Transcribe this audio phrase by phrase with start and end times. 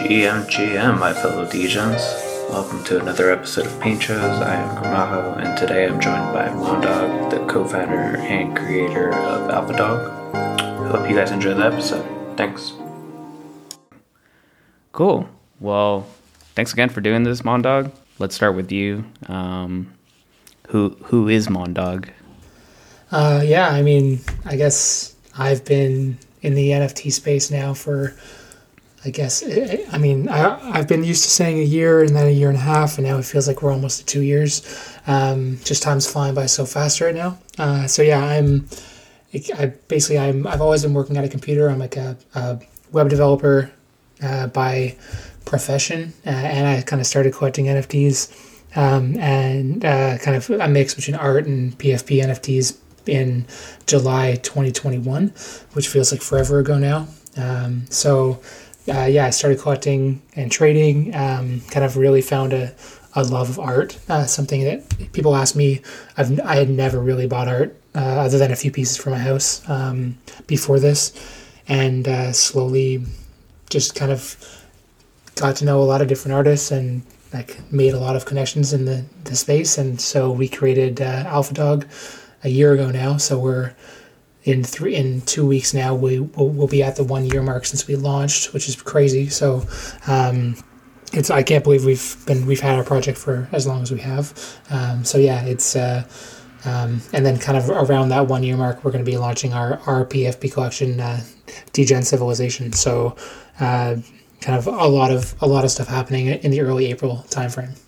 [0.00, 2.00] GM, GM, my fellow Degens.
[2.48, 4.40] Welcome to another episode of Paint Shows.
[4.40, 9.50] I am Gramajo, and today I'm joined by Mondoggg, the co founder and creator of
[9.50, 10.34] Alphadoggg.
[10.34, 12.36] I hope you guys enjoy the episode.
[12.38, 12.72] Thanks.
[14.92, 15.28] Cool.
[15.60, 16.06] Well,
[16.54, 17.92] thanks again for doing this, Mondoggg.
[18.18, 19.04] Let's start with you.
[19.26, 19.92] Um,
[20.68, 22.08] who who is Mondoggg?
[23.12, 28.14] Uh, yeah, I mean, I guess I've been in the NFT space now for,
[29.02, 29.42] I guess,
[29.92, 32.58] I mean, I, I've been used to saying a year and then a year and
[32.58, 34.62] a half, and now it feels like we're almost at two years.
[35.06, 37.38] Um, just time's flying by so fast right now.
[37.58, 38.68] Uh, so yeah, I'm,
[39.32, 41.70] I basically I'm I've always been working at a computer.
[41.70, 42.60] I'm like a, a
[42.92, 43.70] web developer
[44.22, 44.96] uh, by
[45.46, 48.48] profession, uh, and I kind of started collecting NFTs.
[48.76, 53.46] Um, and uh, kind of a mix between art and PFP NFTs in
[53.86, 55.32] July 2021,
[55.72, 57.08] which feels like forever ago now.
[57.36, 58.40] Um, so,
[58.90, 61.14] uh, yeah, I started collecting and trading.
[61.14, 62.74] Um, kind of really found a,
[63.14, 63.98] a love of art.
[64.08, 65.82] Uh, something that people ask me,
[66.16, 69.18] I've I had never really bought art uh, other than a few pieces for my
[69.18, 71.12] house um, before this,
[71.68, 73.04] and uh, slowly
[73.68, 74.36] just kind of
[75.36, 77.02] got to know a lot of different artists and
[77.32, 81.24] like made a lot of connections in the, the space and so we created uh,
[81.24, 81.86] Alphadoggg
[82.42, 83.16] a year ago now.
[83.16, 83.74] So we're
[84.44, 85.94] in three in two weeks now.
[85.94, 89.28] We will we'll be at the one year mark since we launched, which is crazy.
[89.28, 89.66] So.
[90.06, 90.56] Um,
[91.12, 93.98] it's I can't believe we've been we've had our project for as long as we
[93.98, 94.32] have.
[94.70, 96.04] Um, so yeah, it's uh,
[96.64, 99.52] um, and then kind of around that one year mark, we're going to be launching
[99.52, 101.20] our our PFP collection, uh,
[101.72, 102.72] Civilization.
[102.72, 103.16] So
[103.58, 103.96] uh,
[104.40, 107.78] kind of a lot of a lot of stuff happening in the early April timeframe.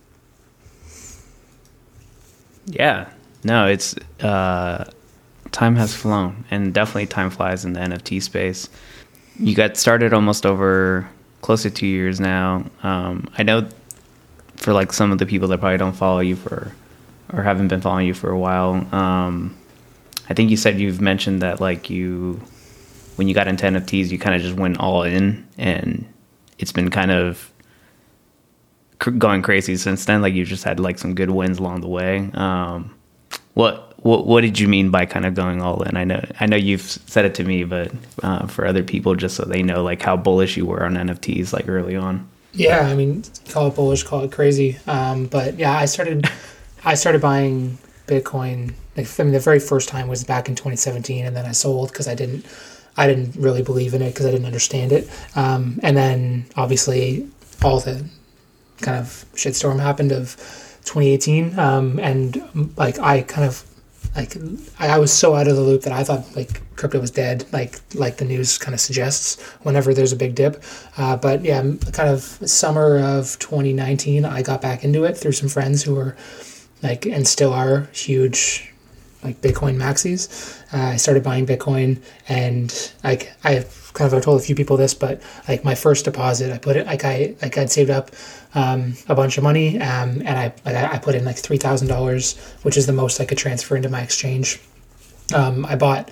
[2.67, 3.11] Yeah,
[3.45, 4.91] no, it's uh,
[5.53, 8.69] time has flown, and definitely time flies in the NFT space.
[9.39, 11.08] You got started almost over
[11.42, 12.64] close to two years now.
[12.83, 13.69] Um, I know
[14.57, 16.73] for like some of the people that probably don't follow you for
[17.33, 18.74] or haven't been following you for a while.
[18.95, 19.57] Um,
[20.29, 22.40] I think you said you've mentioned that like you
[23.17, 26.07] when you got into NFTs, you kind of just went all in, and
[26.58, 27.52] it's been kind of
[29.19, 30.23] going crazy since then.
[30.23, 32.30] Like you just had like some good wins along the way.
[32.34, 32.95] Um,
[33.55, 35.96] what what what did you mean by kind of going all in?
[35.96, 37.92] I know I know you've said it to me, but
[38.23, 41.52] uh, for other people, just so they know like how bullish you were on NFTs
[41.52, 42.29] like early on.
[42.52, 44.79] Yeah, I mean, call it bullish, call it crazy.
[44.86, 46.29] Um, but yeah, I started
[46.85, 48.74] I started buying Bitcoin.
[48.96, 51.89] Like, I mean, the very first time was back in 2017, and then I sold
[51.89, 52.45] because I didn't
[52.96, 55.08] I didn't really believe in it because I didn't understand it.
[55.36, 57.29] Um, and then obviously
[57.63, 58.05] all the
[58.80, 60.36] kind of shitstorm happened of
[60.84, 62.42] 2018 um, and
[62.77, 63.64] like i kind of
[64.17, 64.36] like
[64.78, 67.80] I, was so out of the loop that i thought like crypto was dead like
[67.95, 70.62] like the news kind of suggests whenever there's a big dip.
[70.96, 71.62] Uh, but yeah
[71.92, 76.17] kind of summer of 2019 i got back into it through some friends who were
[76.83, 78.72] like and still are huge
[79.22, 80.61] like bitcoin maxis.
[80.74, 84.77] Uh, i started buying bitcoin and like i kind of i told a few people
[84.77, 88.11] this but like my first deposit i put it like i like i'd saved up
[88.55, 92.39] um, a bunch of money, um, and I I put in like three thousand dollars,
[92.63, 94.61] which is the most I could transfer into my exchange.
[95.35, 96.11] Um, I bought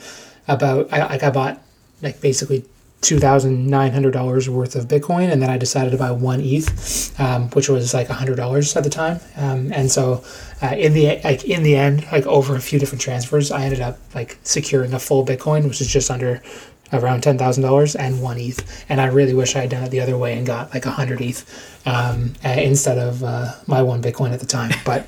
[0.49, 1.63] about I like I bought
[2.03, 2.65] like basically
[3.03, 6.41] two thousand nine hundred dollars worth of Bitcoin, and then I decided to buy one
[6.41, 9.21] ETH, um, which was like hundred dollars at the time.
[9.37, 10.25] Um, and so,
[10.63, 13.81] uh, in the like in the end, like over a few different transfers, I ended
[13.81, 16.43] up like securing a full Bitcoin, which is just under
[16.93, 18.85] around ten thousand dollars and one ETH.
[18.89, 20.91] And I really wish I had done it the other way and got like a
[20.91, 21.45] hundred ETH
[21.87, 24.73] um, instead of uh, my one Bitcoin at the time.
[24.85, 25.07] But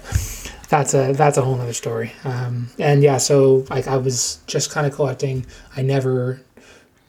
[0.68, 2.12] that's a that's a whole other story.
[2.24, 5.44] Um, and yeah, so like I was just kind of collecting.
[5.76, 6.40] I never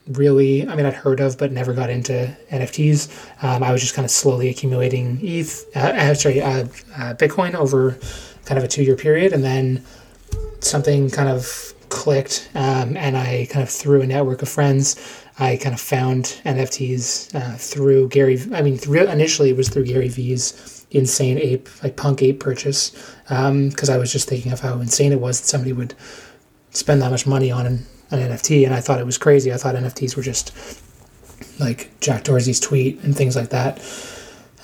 [0.08, 3.10] really i mean i'd heard of but never got into nfts
[3.42, 6.66] um, i was just kind of slowly accumulating eth uh, uh sorry uh,
[6.98, 7.98] uh, bitcoin over
[8.46, 9.82] kind of a two year period and then
[10.60, 14.96] something kind of clicked, um, and I kind of through a network of friends,
[15.38, 18.40] I kind of found NFTs uh, through Gary.
[18.52, 22.90] I mean, through, initially it was through Gary Vee's insane ape, like punk ape purchase,
[23.28, 25.94] because um, I was just thinking of how insane it was that somebody would
[26.72, 29.54] spend that much money on an, an NFT, and I thought it was crazy.
[29.54, 30.52] I thought NFTs were just
[31.60, 33.80] like Jack Dorsey's tweet and things like that.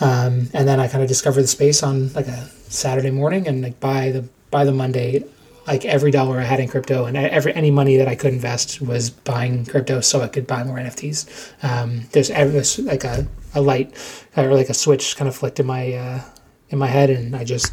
[0.02, 3.62] Um, and then I kind of discovered the space on like a Saturday morning, and
[3.62, 5.26] like by the by the Monday,
[5.70, 8.82] like every dollar I had in crypto and every any money that I could invest
[8.82, 11.64] was buying crypto so I could buy more NFTs.
[11.64, 13.94] Um, there's, like a, a light
[14.36, 16.22] or like a switch kind of flicked in my uh,
[16.70, 17.72] in my head, and I just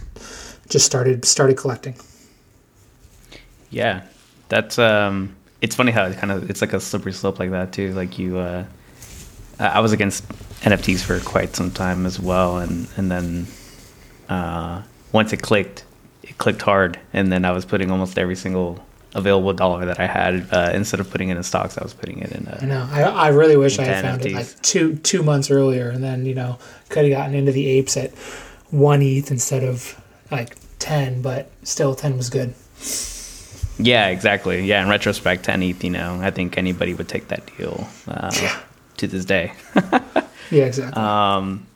[0.69, 1.97] just started started collecting.
[3.71, 4.03] Yeah,
[4.51, 7.73] that's um, it's funny how it kind of it's like a slippery slope like that
[7.73, 7.95] too.
[7.95, 8.65] Like you, uh,
[9.59, 10.29] I was against
[10.61, 13.47] NFTs for quite some time as well, and and then
[14.29, 14.83] uh,
[15.13, 15.86] once it clicked,
[16.29, 18.85] it clicked hard, and then I was putting almost every single
[19.15, 22.19] available dollar that I had uh, instead of putting it in stocks, I was putting
[22.19, 22.47] it in.
[22.61, 22.89] I know.
[22.91, 26.27] I, I really wish I had found it like two two months earlier, and then
[26.27, 26.59] you know
[26.89, 28.13] could have gotten into the apes at
[28.71, 30.01] one ETH instead of
[30.31, 32.55] like ten, but still ten was good.
[33.79, 34.65] Yeah, exactly.
[34.65, 38.31] Yeah, in retrospect, 10 ETH, you know, I think anybody would take that deal uh,
[38.97, 39.53] to this day.
[40.51, 41.03] Yeah, exactly.
[41.03, 41.67] Um,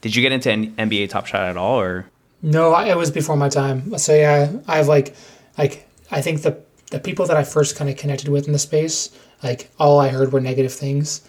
[0.00, 2.06] did you get into N- NBA Top Shot at all, or?
[2.42, 3.98] No, I, it was before my time.
[3.98, 5.14] So yeah, I have like,
[5.56, 6.58] like I think the
[6.90, 9.10] the people that I first kind of connected with in the space,
[9.42, 11.20] like all I heard were negative things,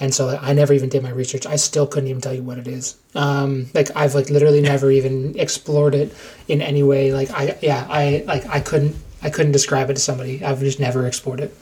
[0.00, 1.46] and so like, I never even did my research.
[1.46, 2.96] I still couldn't even tell you what it is.
[3.14, 6.12] Um, like I've like literally never even explored it
[6.48, 7.12] in any way.
[7.12, 10.44] Like I yeah I like I couldn't I couldn't describe it to somebody.
[10.44, 11.54] I've just never explored it.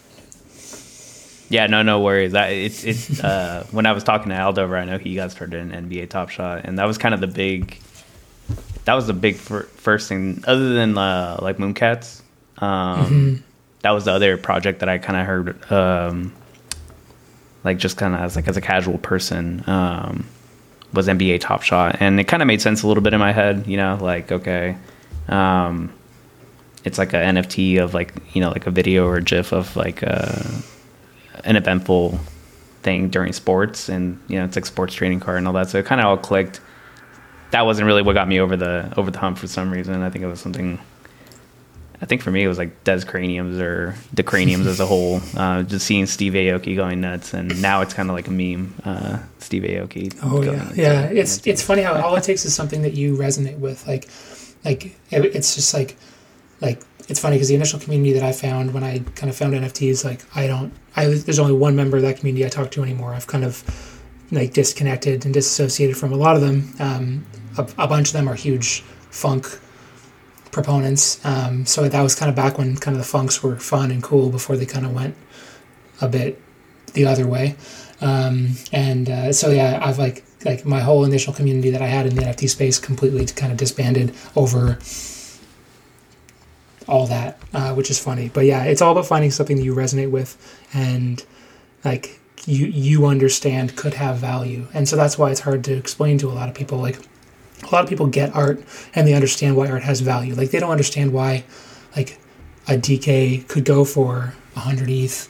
[1.48, 2.32] Yeah, no, no worries.
[2.32, 5.60] That it's it's uh, when I was talking to Aldover, I know he got started
[5.60, 7.78] in NBA Top Shot, and that was kind of the big.
[8.84, 12.22] That was the big fir- first thing, other than uh, like Mooncats.
[12.58, 13.44] Um,
[13.82, 16.32] That was the other project that I kind of heard, um,
[17.64, 20.24] like just kind of as like as a casual person, um,
[20.92, 23.32] was NBA Top Shot, and it kind of made sense a little bit in my
[23.32, 23.66] head.
[23.66, 24.76] You know, like okay,
[25.28, 25.92] um,
[26.84, 29.74] it's like a NFT of like you know like a video or a GIF of
[29.76, 30.02] like.
[30.02, 30.42] Uh,
[31.44, 32.20] an eventful
[32.82, 35.78] thing during sports and you know it's like sports trading card and all that so
[35.78, 36.60] it kind of all clicked
[37.52, 40.10] that wasn't really what got me over the over the hump for some reason i
[40.10, 40.78] think it was something
[42.00, 45.20] i think for me it was like des craniums or the craniums as a whole
[45.36, 48.74] uh, just seeing steve aoki going nuts and now it's kind of like a meme
[48.84, 50.76] uh, steve aoki Oh yeah, nuts.
[50.76, 51.02] yeah.
[51.04, 53.86] It's it's funny how all it takes is something that you resonate with.
[53.86, 54.08] Like,
[54.64, 55.96] like it- it's just like,
[56.60, 59.52] like it's funny because the initial community that I found when I kind of found
[59.54, 62.82] NFTs, like I don't, I there's only one member of that community I talk to
[62.82, 63.12] anymore.
[63.14, 63.62] I've kind of
[64.30, 66.72] like disconnected and disassociated from a lot of them.
[66.78, 67.26] Um,
[67.58, 69.60] a, a bunch of them are huge Phunk
[70.50, 71.24] proponents.
[71.24, 74.02] Um, so that was kind of back when kind of the Phunks were fun and
[74.02, 75.16] cool before they kind of went
[76.00, 76.40] a bit
[76.92, 77.56] the other way.
[78.00, 82.06] Um, and uh, so yeah, I've like like my whole initial community that I had
[82.06, 84.78] in the NFT space completely kind of disbanded over
[86.88, 88.28] all that, uh, which is funny.
[88.28, 90.36] But yeah, it's all about finding something that you resonate with
[90.74, 91.24] and
[91.84, 94.66] like you you understand could have value.
[94.74, 96.78] And so that's why it's hard to explain to a lot of people.
[96.78, 96.98] Like
[97.62, 98.62] a lot of people get art
[98.94, 100.34] and they understand why art has value.
[100.34, 101.44] Like they don't understand why
[101.96, 102.18] like
[102.68, 105.28] a DeeKay could go for 100 ETH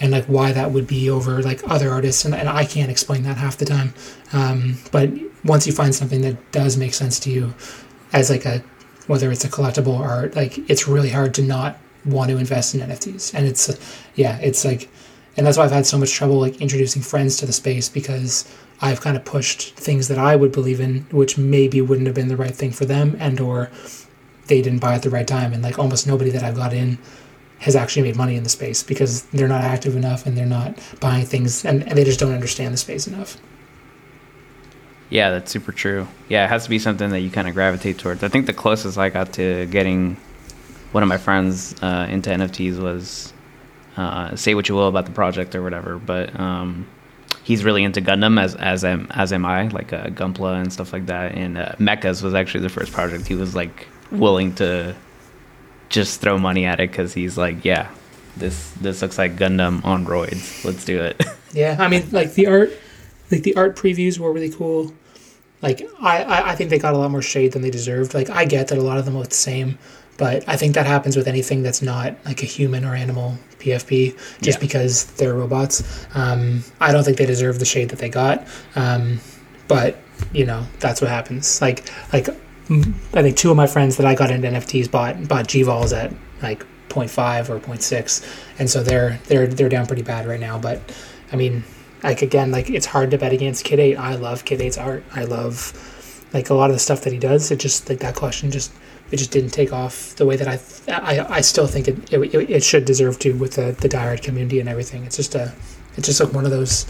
[0.00, 2.24] and like why that would be over like other artists.
[2.24, 3.94] And, and i can't explain that half the time.
[4.32, 5.10] Um, but
[5.44, 7.54] once you find something that does make sense to you
[8.12, 8.62] as like a
[9.06, 12.80] whether it's a collectible art like it's really hard to not want to invest in
[12.80, 13.68] nfts and it's
[14.14, 14.88] yeah it's like
[15.36, 18.50] and that's why i've had so much trouble like introducing friends to the space because
[18.80, 22.28] i've kind of pushed things that i would believe in which maybe wouldn't have been
[22.28, 23.70] the right thing for them and or
[24.46, 26.98] they didn't buy at the right time and like almost nobody that i've got in
[27.60, 30.78] has actually made money in the space because they're not active enough and they're not
[30.98, 33.36] buying things and, and they just don't understand the space enough.
[35.10, 36.08] Yeah, that's super true.
[36.28, 38.22] Yeah, it has to be something that you kind of gravitate towards.
[38.22, 40.16] I think the closest I got to getting
[40.92, 43.32] one of my friends uh, into NFTs was
[43.96, 46.86] uh, say what you will about the project or whatever, but um,
[47.50, 50.92] he's really into Gundam as as am as am I, like uh, Gunpla and stuff
[50.92, 51.32] like that.
[51.32, 54.94] And uh, Mechas was actually the first project he was like willing to
[55.88, 57.90] just throw money at it because he's like, yeah,
[58.36, 60.64] this this looks like Gundam on roids.
[60.64, 61.20] Let's do it.
[61.52, 62.70] Yeah, I mean, like the art,
[63.32, 64.94] like the art previews were really cool.
[65.62, 68.14] Like I, I, I think they got a lot more shade than they deserved.
[68.14, 69.76] Like I get that a lot of them look the same,
[70.20, 74.14] but I think that happens with anything that's not like a human or animal PFP,
[74.42, 74.60] just Yeah.
[74.66, 75.82] because they're robots.
[76.14, 78.46] Um, I don't think they deserve the shade that they got.
[78.76, 79.20] Um,
[79.66, 79.96] but
[80.32, 81.60] you know, that's what happens.
[81.62, 82.26] Like like
[82.68, 85.96] mm, I think two of my friends that I got into NFTs bought bought GVols
[85.96, 86.12] at
[86.42, 88.22] like 0.5 or 0.6,
[88.58, 90.58] and so they're they're they're down pretty bad right now.
[90.58, 90.80] But
[91.32, 91.64] I mean,
[92.02, 93.96] like again, like it's hard to bet against Kid Eight.
[93.96, 95.02] I love Kid 8's art.
[95.14, 95.72] I love
[96.34, 97.50] like a lot of the stuff that he does.
[97.50, 98.70] It just like that collection just
[99.10, 100.58] it just didn't take off the way that I
[100.92, 104.60] I, I still think it, it it should deserve to with the the diehard community
[104.60, 105.04] and everything.
[105.04, 105.52] It's just a
[105.96, 106.86] it's just like one of those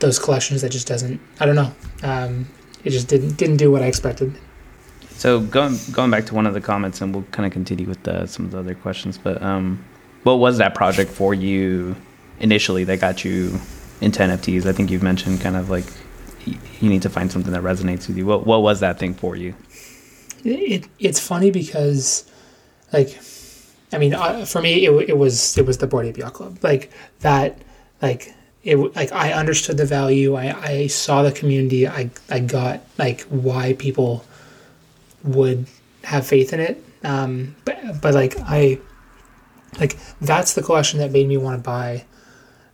[0.00, 1.72] those collections that just doesn't I don't know.
[2.02, 2.46] Um,
[2.84, 4.38] it just didn't didn't do what I expected.
[5.16, 8.02] So going going back to one of the comments, and we'll kind of continue with
[8.02, 9.16] the, some of the other questions.
[9.16, 9.82] But um,
[10.24, 11.96] what was that project for you
[12.38, 13.58] initially that got you
[14.02, 14.66] into NFTs?
[14.66, 15.86] I think you've mentioned kind of like
[16.44, 18.26] you need to find something that resonates with you.
[18.26, 19.54] What what was that thing for you?
[20.48, 22.30] It, it's funny because
[22.92, 23.18] like
[23.92, 26.90] i mean uh, for me it, it was it was the board yacht club like
[27.20, 27.58] that
[28.02, 28.34] like
[28.66, 30.34] it like I understood the value.
[30.34, 31.86] I, I saw the community.
[31.86, 34.24] I I got like why people
[35.22, 35.66] would
[36.02, 36.84] have faith in it.
[37.04, 38.80] Um, but but like I
[39.78, 42.04] like that's the collection that made me want to buy.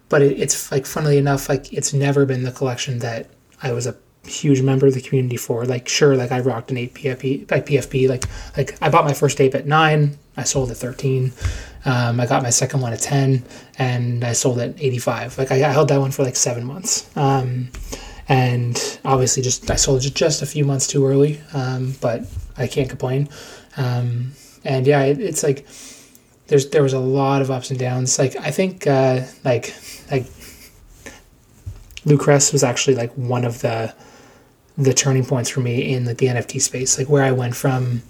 [0.09, 3.29] But it, it's like funnily enough, like it's never been the collection that
[3.62, 5.64] I was a huge member of the community for.
[5.64, 8.09] Like sure, like I rocked an eight PFP like PFP.
[8.09, 8.25] Like
[8.57, 10.19] like I bought my first ape at nine.
[10.37, 11.33] I sold at thirteen.
[11.85, 13.45] Um, I got my second one at 10
[13.79, 15.38] and I sold at 85.
[15.38, 17.14] Like I, I held that one for like seven months.
[17.17, 17.71] Um,
[18.29, 21.41] and obviously just, I sold it just a few months too early.
[21.52, 22.23] Um, but
[22.57, 23.29] I can't complain.
[23.76, 24.33] Um,
[24.64, 25.67] and yeah, it, it's like,
[26.47, 28.19] there's, there was a lot of ups and downs.
[28.19, 29.75] Like, I think, uh, like,
[30.11, 30.26] like
[32.05, 33.93] Lucrece was actually like one of the,
[34.76, 38.02] the turning points for me in the, NFT space, like where I went from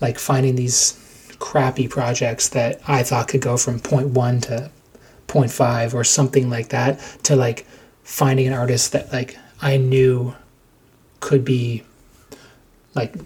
[0.00, 0.96] like finding these
[1.38, 4.70] crappy projects that I thought could go from 0.1 to
[5.26, 7.66] 0.5 or something like that to like
[8.02, 10.34] finding an artist that like I knew
[11.20, 11.82] could be
[12.94, 13.16] like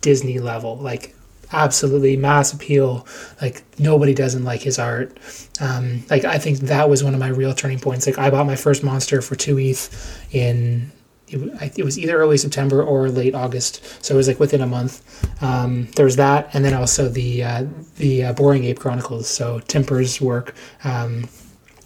[0.00, 1.14] Disney level, like
[1.52, 3.06] absolutely mass appeal.
[3.40, 5.18] Like nobody doesn't like his art.
[5.60, 8.06] Um, like I think that was one of my real turning points.
[8.06, 10.90] Like I bought my first monster for two ETH in
[11.30, 14.66] it, it was either early September or late August, so it was like within a
[14.66, 15.02] month.
[15.42, 17.64] Um, there was that, and then also the uh,
[17.96, 19.28] the uh, Boring Ape Chronicles.
[19.28, 20.54] So Timper's work.
[20.84, 21.28] Um,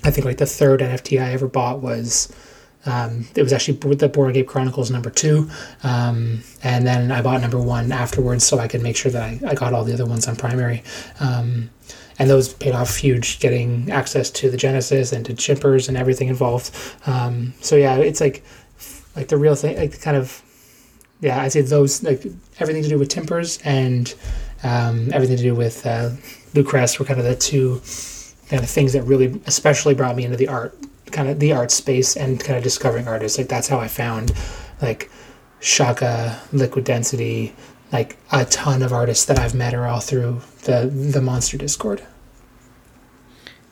[0.04, 2.32] I think like the third NFT I ever bought was.
[2.84, 5.48] Um, it was actually the Boring Ape Chronicles number two,
[5.84, 9.50] um, and then I bought number one afterwards so I could make sure that I,
[9.50, 10.82] I got all the other ones on primary.
[11.20, 11.70] Um,
[12.18, 16.28] and those paid off huge, getting access to the Genesis and to chippers and everything
[16.28, 16.70] involved.
[17.06, 18.44] Um, so yeah, it's like
[19.16, 20.42] like the real thing, like kind of,
[21.20, 22.24] yeah, I'd say those like
[22.58, 24.14] everything to do with Timpers and
[24.62, 26.10] um, everything to do with uh,
[26.54, 27.80] Lucrece were kind of the two
[28.48, 30.76] kind of things that really especially brought me into the art
[31.10, 33.38] kind of the art space and kind of discovering artists.
[33.38, 34.32] Like that's how I found
[34.80, 35.10] like
[35.60, 37.54] Shaka, Liquid Density,
[37.92, 42.02] like a ton of artists that I've met are all through the the Monster Discord.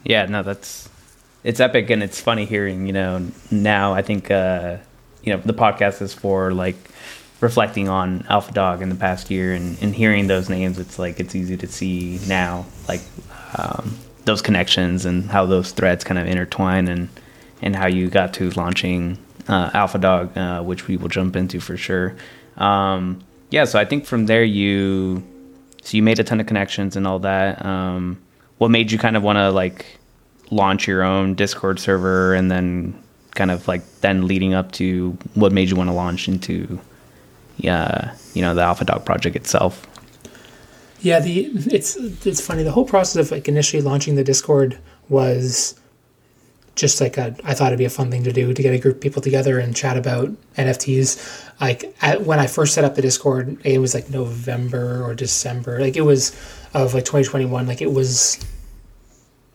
[0.05, 0.89] Yeah, no, that's
[1.43, 2.87] it's epic and it's funny hearing.
[2.87, 4.79] You know, now I think uh,
[5.23, 6.77] you know the podcast is for like
[7.41, 10.79] reflecting on Alphadoggg in the past year and, and hearing those names.
[10.79, 13.01] It's like it's easy to see now like
[13.57, 17.09] um, those connections and how those threads kind of intertwine and
[17.63, 21.77] and how you got to launching uh, Alphadoggg, uh, which we will jump into for
[21.77, 22.17] sure.
[22.57, 25.23] Um, yeah, so I think from there you
[25.83, 27.65] so you made a ton of connections and all that.
[27.65, 28.21] Um,
[28.59, 29.87] what made you kind of want to like
[30.51, 33.03] launch your own Discord server and then
[33.41, 36.79] kind of like then leading up to what made you want to launch into
[37.57, 39.87] yeah you know the Alphadoggg project itself
[41.01, 44.79] yeah the it's it's funny the whole process of like initially launching the discord
[45.09, 45.81] was
[46.75, 48.79] just like a, I thought it'd be a fun thing to do to get a
[48.79, 51.51] group of people together and chat about NFTs.
[51.61, 55.81] Like at, when I first set up the Discord, it was like November or December.
[55.81, 56.31] Like it was
[56.73, 57.67] of like 2021.
[57.67, 58.39] Like it was,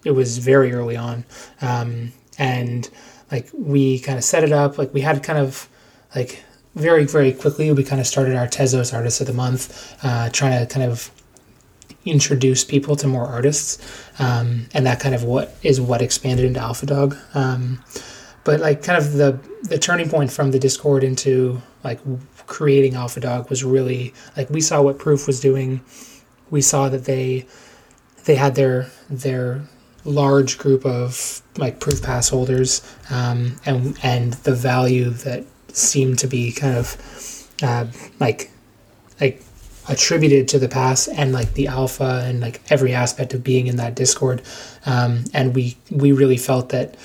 [0.03, 1.25] it was very early on,
[1.61, 2.89] um, and
[3.35, 5.67] like we kind of set it up like we had kind of
[6.15, 6.43] like
[6.75, 9.63] very very quickly we kind of started our tezos artists of the month
[10.03, 11.11] uh, trying to kind of
[12.05, 13.79] introduce people to more artists
[14.19, 17.17] um, and that kind of what is what expanded into Alphadoggg.
[17.35, 17.83] Um,
[18.43, 21.99] but like kind of the the turning point from the discord into like
[22.45, 25.81] creating Alphadoggg was really like we saw what proof was doing.
[26.51, 27.47] We saw that they
[28.25, 29.63] they had their their
[30.05, 36.27] large group of like proof pass holders um, and and the value that seemed to
[36.27, 37.85] be kind of uh,
[38.19, 38.51] like
[39.19, 39.41] like
[39.87, 43.75] attributed to the pass and like the alpha and like every aspect of being in
[43.75, 44.41] that discord
[44.85, 46.95] um, and we we really felt that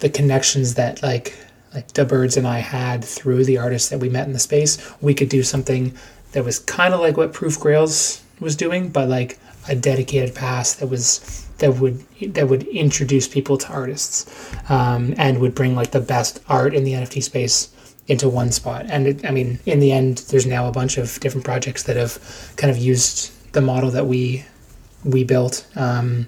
[0.00, 1.36] the connections that like
[1.74, 4.78] like the birds and i had through the artists that we met in the space
[5.00, 5.94] we could do something
[6.32, 10.74] that was kind of like what proof grails was doing but like a dedicated pass
[10.74, 15.90] that was that would that would introduce people to artists um, and would bring like
[15.90, 17.70] the best art in the NFT space
[18.06, 18.86] into one spot.
[18.88, 21.96] And it, I mean, in the end, there's now a bunch of different projects that
[21.96, 22.18] have
[22.56, 24.44] kind of used the model that we
[25.04, 25.66] we built.
[25.76, 26.26] Um,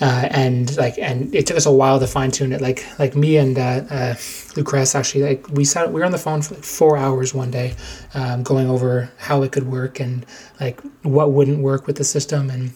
[0.00, 2.60] uh, and like, and it took us a while to fine tune it.
[2.60, 4.14] Like, like me and uh, uh,
[4.54, 7.50] Lucrece actually, like we sat, we were on the phone for like four hours one
[7.50, 7.74] day,
[8.12, 10.26] um, going over how it could work and
[10.60, 12.50] like what wouldn't work with the system.
[12.50, 12.72] And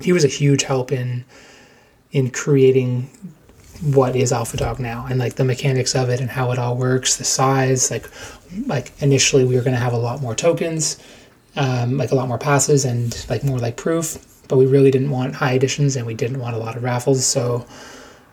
[0.00, 1.24] he was a huge help in
[2.12, 3.10] in creating
[3.82, 7.16] what is Alphadoggg now and like the mechanics of it and how it all works,
[7.16, 7.90] the size.
[7.90, 8.08] Like,
[8.66, 10.98] like initially we were going to have a lot more tokens,
[11.56, 15.10] um, like a lot more passes and like more like proof, but we really didn't
[15.10, 17.24] want high editions and we didn't want a lot of raffles.
[17.24, 17.66] So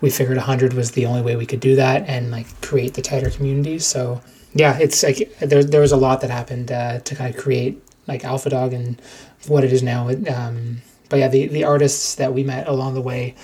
[0.01, 3.01] we figured 100 was the only way we could do that and like create the
[3.01, 3.79] tighter community.
[3.79, 4.21] So
[4.53, 7.83] yeah, it's like there there was a lot that happened uh, to kind of create
[8.07, 9.01] like Alphadoggg and
[9.47, 10.09] what it is now.
[10.09, 13.35] Um, but yeah, the the artists that we met along the way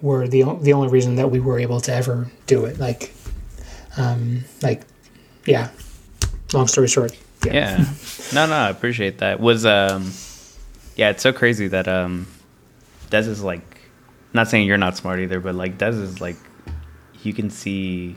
[0.00, 2.78] were the the only reason that we were able to ever do it.
[2.78, 3.14] Like,
[3.96, 4.82] um, like,
[5.46, 5.70] yeah.
[6.52, 7.16] Long story short.
[7.44, 7.52] Yeah.
[7.52, 7.84] yeah.
[8.32, 9.40] No, no, I appreciate that.
[9.40, 10.12] Was um,
[10.96, 12.26] yeah, it's so crazy that um,
[13.10, 13.62] Des is like,
[14.32, 16.36] not saying you're not smart either, but like Des is like,
[17.22, 18.16] you can see.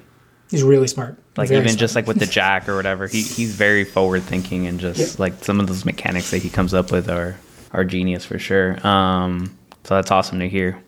[0.51, 1.17] He's really smart.
[1.35, 1.79] Like Very even smart.
[1.79, 5.19] just like with the jack or whatever, he he's very forward thinking and just Yep.
[5.19, 7.37] like some of those mechanics that he comes up with are
[7.73, 8.85] are genius for sure.
[8.85, 10.81] Um, so that's awesome to hear.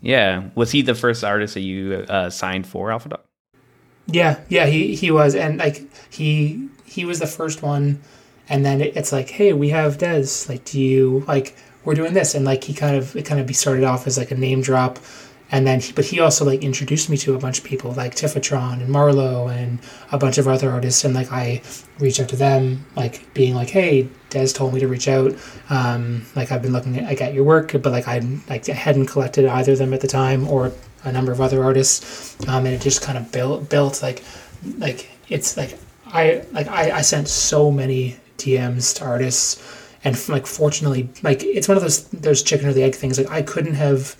[0.00, 3.20] Yeah, was he the first artist that you uh, signed for Alphadoggg?
[4.06, 5.82] Yeah, yeah, he he was, and like
[6.12, 8.02] he he was the first one,
[8.48, 10.26] and then it, it's like, hey, we have Des.
[10.48, 12.34] Like, do you like we're doing this?
[12.34, 14.98] And like he kind of it kind of started off as like a name drop,
[15.52, 18.14] and then he, but he also like introduced me to a bunch of people like
[18.14, 19.78] Tiffatron and Marlowe and
[20.10, 21.60] a bunch of other artists, and like I
[21.98, 25.36] reached out to them, like being like, hey, Des told me to reach out.
[25.68, 28.72] Um, like I've been looking at, like, at your work, but like I like I
[28.72, 30.72] hadn't collected either of them at the time or
[31.04, 34.24] a number of other artists, um, and it just kind of built built like
[34.78, 39.62] like it's like I like I, I sent so many DMs to artists,
[40.02, 43.18] and like fortunately like it's one of those those chicken or the egg things.
[43.18, 44.16] Like I couldn't have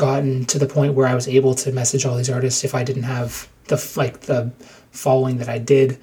[0.00, 2.82] gotten to the point where I was able to message all these artists if I
[2.82, 4.50] didn't have the like the
[4.92, 5.98] following that I did.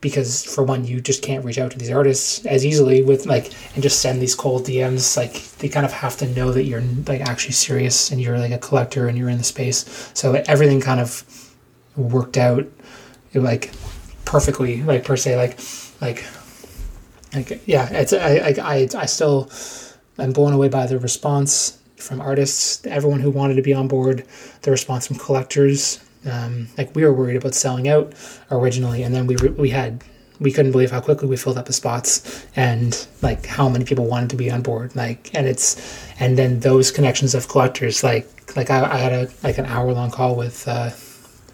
[0.00, 3.52] Because for one you just can't reach out to these artists as easily with like
[3.74, 6.80] and just send these cold DMs like they kind of have to know that you're
[7.06, 10.10] like actually serious and you're like a collector and you're in the space.
[10.14, 11.54] So everything kind of
[11.94, 12.66] worked out
[13.34, 13.70] like
[14.24, 15.60] perfectly like per se like
[16.00, 16.24] like
[17.34, 19.50] like yeah it's I I I, I still
[20.18, 24.24] I'm blown away by the response from artists everyone who wanted to be on board
[24.62, 28.12] the response from collectors um, like we were worried about selling out
[28.50, 30.02] originally and then we re- we had
[30.40, 34.06] we couldn't believe how quickly we filled up the spots and like how many people
[34.06, 38.28] wanted to be on board like and it's and then those connections of collectors like
[38.56, 40.90] like I, I had a like an hour long call with uh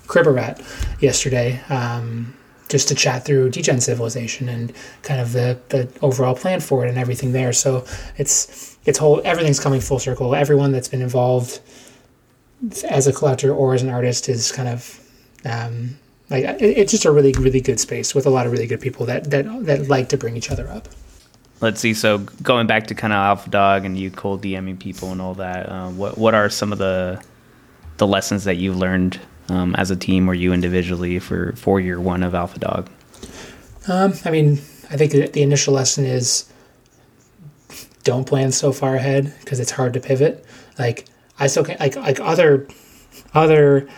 [0.09, 0.61] Cribberat
[1.01, 2.35] yesterday um,
[2.69, 6.89] just to chat through Degen Civilization and kind of the, the overall plan for it
[6.89, 7.53] and everything there.
[7.53, 7.85] So
[8.17, 10.35] it's it's whole everything's coming full circle.
[10.35, 11.61] Everyone that's been involved
[12.89, 14.99] as a collector or as an artist is kind of
[15.45, 15.99] um,
[16.31, 18.81] like it, it's just a really really good space with a lot of really good
[18.81, 20.89] people that that that like to bring each other up.
[21.61, 21.93] Let's see.
[21.93, 25.69] So going back to kind of Alphadoggg and you cold DMing people and all that,
[25.69, 27.23] uh, what what are some of the
[27.99, 29.21] the lessons that you've learned
[29.51, 32.89] um, as a team or you individually for for year one of Alphadoggg?
[33.87, 34.53] Um, I mean,
[34.91, 36.51] I think that the initial lesson is
[38.05, 40.45] don't plan so far ahead because it's hard to pivot.
[40.79, 41.07] Like
[41.39, 42.69] I still can like like other
[43.35, 43.89] other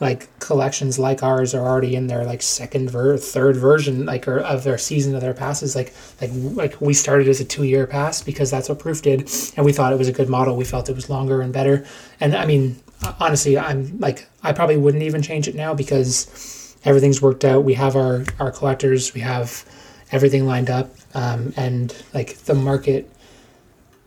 [0.00, 4.38] like collections like ours are already in their like second ver third version like or
[4.38, 5.76] of their season of their passes.
[5.76, 9.30] Like like like we started as a two year pass because that's what proof did
[9.56, 10.56] and we thought it was a good model.
[10.56, 11.86] We felt it was longer and better.
[12.20, 12.76] And i mean
[13.20, 17.64] honestly i'm like i probably wouldn't even change it now because everything's worked out.
[17.64, 19.14] We have our our collectors.
[19.14, 19.64] We have
[20.12, 20.90] everything lined up.
[21.14, 23.10] Um, and like the market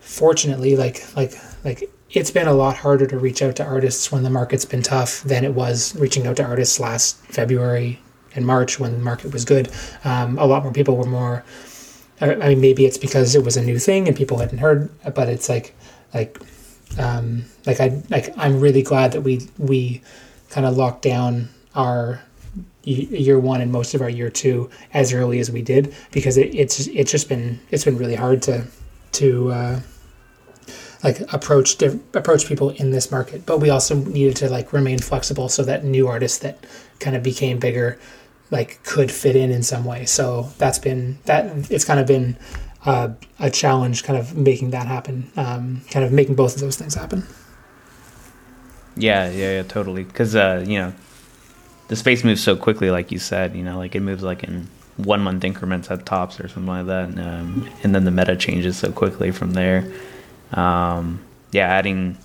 [0.07, 1.33] fortunately like like
[1.65, 4.81] like it's been a lot harder to reach out to artists when the market's been
[4.81, 7.99] tough than it was reaching out to artists last February
[8.33, 9.69] and March when the market was good.
[10.05, 11.43] Um, a lot more people were more.
[12.21, 15.29] I mean, maybe it's because it was a new thing and people hadn't heard, but
[15.29, 15.75] it's like,
[16.13, 16.39] like,
[16.97, 20.01] um, like I like I'm really glad that we we
[20.49, 22.21] kind of locked down our
[22.83, 26.55] year one and most of our year two as early as we did because it,
[26.55, 28.65] it's it's just been it's been really hard to
[29.11, 29.79] to uh,
[31.03, 31.81] like approach
[32.13, 35.83] approach people in this market but we also needed to like remain flexible so that
[35.83, 36.65] new artists that
[36.99, 37.99] kind of became bigger
[38.49, 42.37] like could fit in in some way so that's been that it's kind of been
[42.85, 46.77] uh, a challenge kind of making that happen um, kind of making both of those
[46.77, 47.23] things happen
[48.97, 50.03] Yeah, yeah, yeah, totally.
[50.03, 50.93] Because uh, you know,
[51.87, 53.55] the space moves so quickly, like you said.
[53.55, 56.87] You know, like it moves like in one month increments at tops or something like
[56.87, 59.89] that, and, um, and then the meta changes so quickly from there.
[60.53, 62.17] Um, yeah, adding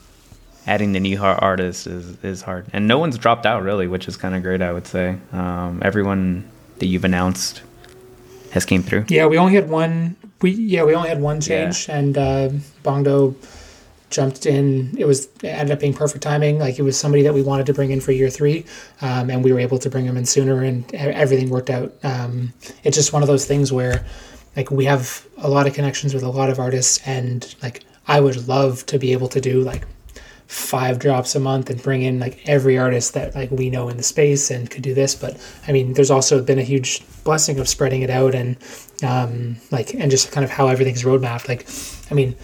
[0.66, 4.16] adding the new artists is is hard, and no one's dropped out really, which is
[4.16, 4.62] kind of great.
[4.62, 5.16] I would say.
[5.32, 7.62] Um, everyone that you've announced
[8.50, 9.06] has came through.
[9.08, 12.50] yeah we only had one we yeah we only had one change and uh,
[12.84, 13.34] Bongdo
[14.10, 14.94] jumped in.
[14.98, 16.58] It was it ended up being perfect timing.
[16.58, 18.66] Like it was somebody that we wanted to bring in for year three
[19.00, 21.92] um, and we were able to bring him in sooner and everything worked out.
[22.04, 22.52] Um,
[22.84, 24.04] it's just one of those things where
[24.54, 28.20] like we have a lot of connections with a lot of artists and like i
[28.20, 29.86] would love to be able to do like
[30.52, 33.96] five drops a month and bring in like every artist that like we know in
[33.96, 35.14] the space and could do this.
[35.14, 38.58] But i mean there's also been a huge blessing of spreading it out and
[39.02, 41.48] um like and just kind of how everything's roadmapped.
[41.48, 41.66] Like
[42.10, 42.36] i mean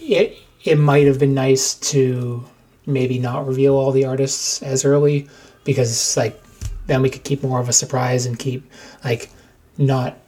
[0.00, 2.44] it it might have been nice to
[2.86, 5.28] maybe not reveal all the artists as early
[5.64, 6.40] because like
[6.86, 8.70] then we could keep more of a surprise and keep
[9.04, 9.28] like
[9.76, 10.18] not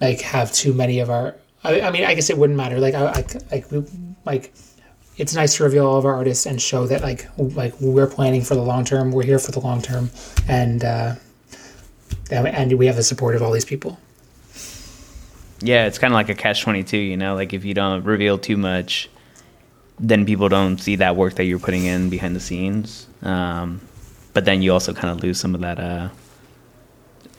[0.00, 2.78] like have too many of our I, I mean I guess it wouldn't matter.
[2.78, 3.66] Like I, I like
[4.24, 4.54] like
[5.16, 8.42] it's nice to reveal all of our artists and show that like like we're planning
[8.42, 10.10] for the long term we're here for the long term
[10.48, 11.14] and uh
[12.30, 13.98] and we have the support of all these people.
[15.60, 17.34] Yeah it's kind of like a catch 22 you know?
[17.34, 19.08] Like if you don't reveal too much
[19.98, 23.06] then people don't see that work that you're putting in behind the scenes.
[23.22, 23.80] Um,
[24.32, 26.08] but then you also kind of lose some of that uh,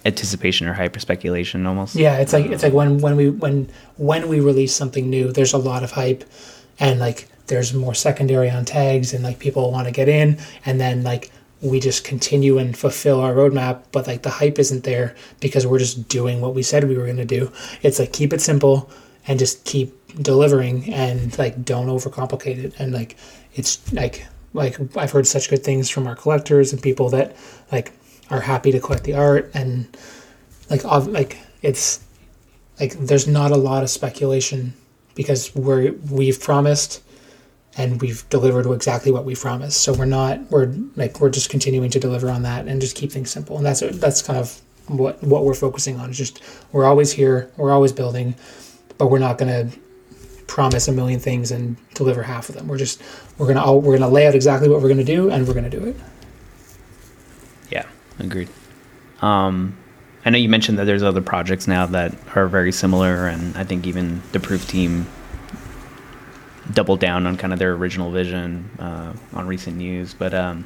[0.06, 1.96] anticipation or hyper speculation almost.
[1.96, 5.32] Yeah, it's like it's um, like when when we when when we release something new,
[5.32, 6.24] there's a lot of hype,
[6.80, 10.80] and like there's more secondary on tags, and like people want to get in, and
[10.80, 15.16] then like we just continue and fulfill our roadmap, but like the hype isn't there
[15.40, 17.52] because we're just doing what we said we were going to do.
[17.82, 18.90] It's like keep it simple
[19.28, 23.18] and just keep delivering and like don't overcomplicate it and like
[23.56, 27.36] it's like like I've heard such good things from our collectors and people that
[27.72, 27.92] like
[28.30, 29.98] are happy to collect the art and
[30.70, 32.04] like like it's
[32.80, 34.74] like there's not a lot of speculation
[35.14, 37.04] because we're we've promised
[37.78, 41.90] and we've delivered exactly what we promised so we're not we're like we're just continuing
[41.90, 45.22] to deliver on that and just keep things simple and that's that's kind of what
[45.24, 48.36] what we're focusing on is just we're always here we're always building
[48.98, 49.80] but we're not going to
[50.48, 52.68] promise a million things and deliver half of them.
[52.68, 53.02] We're just
[53.38, 55.84] we're gonna we're gonna lay out exactly what we're gonna do and we're gonna do
[55.86, 55.96] it.
[58.20, 58.50] Agreed.
[59.22, 59.78] Um,
[60.26, 63.64] I know you mentioned that there's other projects now that are very similar, and I
[63.64, 65.08] think even the Proof team
[66.74, 70.14] doubled down on kind of their original vision uh, on recent news.
[70.14, 70.66] But um,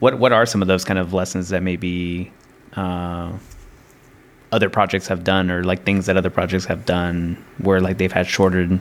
[0.00, 2.32] what what are some of those kind of lessons that maybe
[2.74, 3.32] uh,
[4.50, 8.12] other projects have done or like things that other projects have done where like they've
[8.12, 8.78] had shorter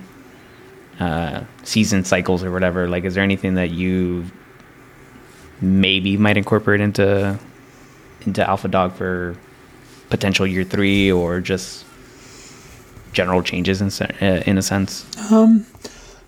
[0.99, 4.23] uh, season cycles or whatever like is there anything that you
[5.61, 7.37] maybe might incorporate into
[8.27, 9.36] into Alphadoggg for
[10.09, 11.86] potential year three or just
[13.13, 13.89] general changes in,
[14.21, 15.65] uh, in a sense um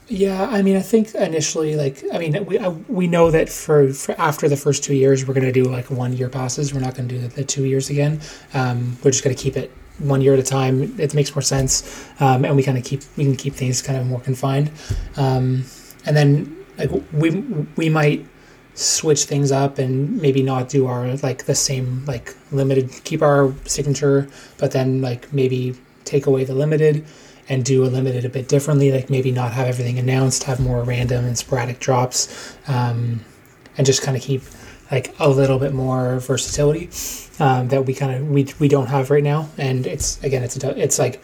[0.08, 3.92] yeah, I mean, I think initially, like, I mean, we I, we know that for,
[3.92, 6.74] for after the first two years, we're to do like one year passes.
[6.74, 8.22] We're not to do the, the, two years again.
[8.54, 11.00] Um, we're just to keep it one year at a time.
[11.00, 13.98] It makes more sense, um, and we kind of keep we can keep things kind
[13.98, 14.70] of more confined.
[15.18, 15.66] Um,
[16.06, 17.32] and then like we
[17.76, 18.28] we might
[18.76, 23.54] switch things up and maybe not do our like the same like limited keep our
[23.66, 27.06] signature, but then like maybe take away the limited
[27.48, 30.84] and do a limited a bit differently, like maybe not have everything announced, have more
[30.84, 33.24] random and sporadic drops, um,
[33.78, 34.42] and just kind of keep
[34.92, 36.90] like a little bit more versatility
[37.40, 39.50] um, that we kind of we, we don't have right now.
[39.58, 41.24] And it's again, it's a, it's like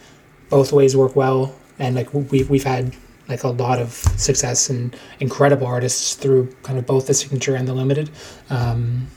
[0.50, 2.96] both ways work well, and like we we've had
[3.32, 7.68] like a lot of success and incredible artists through kind of both the signature and
[7.68, 8.12] the limited.
[8.50, 9.08] Um,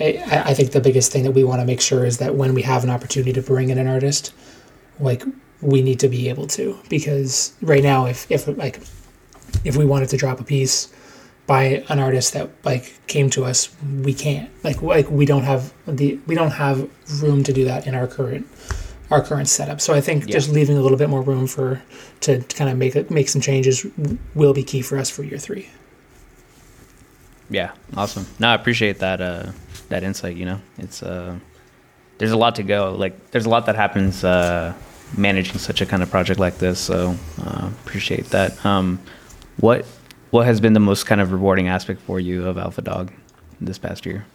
[0.00, 2.52] I, I think the biggest thing that we want to make sure is that when
[2.54, 4.34] we have an opportunity to bring in an artist,
[4.98, 5.22] like
[5.62, 8.80] we need to be able to because right now if if like
[9.64, 10.92] if we wanted to drop a piece
[11.46, 15.72] by an artist that like came to us we can't like like we don't have
[15.86, 16.90] the we don't have
[17.22, 18.46] room to do that in our current
[19.10, 20.32] our current setup so i think yeah.
[20.32, 21.82] just leaving a little bit more room for
[22.20, 23.86] to, to kind of make it make some changes
[24.34, 25.68] will be key for us for year three
[27.50, 29.50] yeah awesome no i appreciate that uh
[29.88, 31.36] that insight you know it's uh
[32.18, 34.74] there's a lot to go like there's a lot that happens uh
[35.16, 36.80] managing such a kind of project like this.
[36.80, 38.64] So uh, appreciate that.
[38.64, 39.00] Um,
[39.58, 39.86] what
[40.30, 43.12] what has been the most kind of rewarding aspect for you of Alphadoggg
[43.60, 44.26] this past year?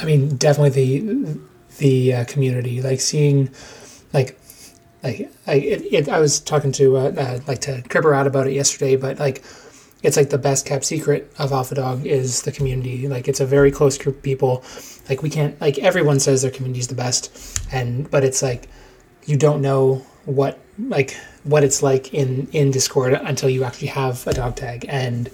[0.00, 1.40] I mean, definitely the
[1.82, 3.50] the uh, community, like seeing,
[4.12, 4.38] like,
[5.02, 8.46] like I it, it, I was talking to uh, uh, like to Cripper out about
[8.46, 9.44] it yesterday, but like.
[10.04, 13.06] It's like the best kept secret of Alphadoggg is the community.
[13.06, 14.64] Like it's a very close group of people.
[15.08, 17.30] Like we can't like everyone says their community is the best,
[17.70, 18.68] and but it's like
[19.26, 24.26] you don't know what like what it's like in in Discord until you actually have
[24.26, 25.30] a dog tag and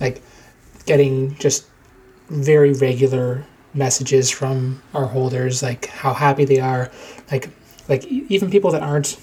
[0.00, 0.20] like
[0.84, 1.66] getting just
[2.28, 3.44] very regular
[3.78, 6.90] messages from our holders like how happy they are
[7.30, 7.50] like
[7.88, 9.18] like even people that aren't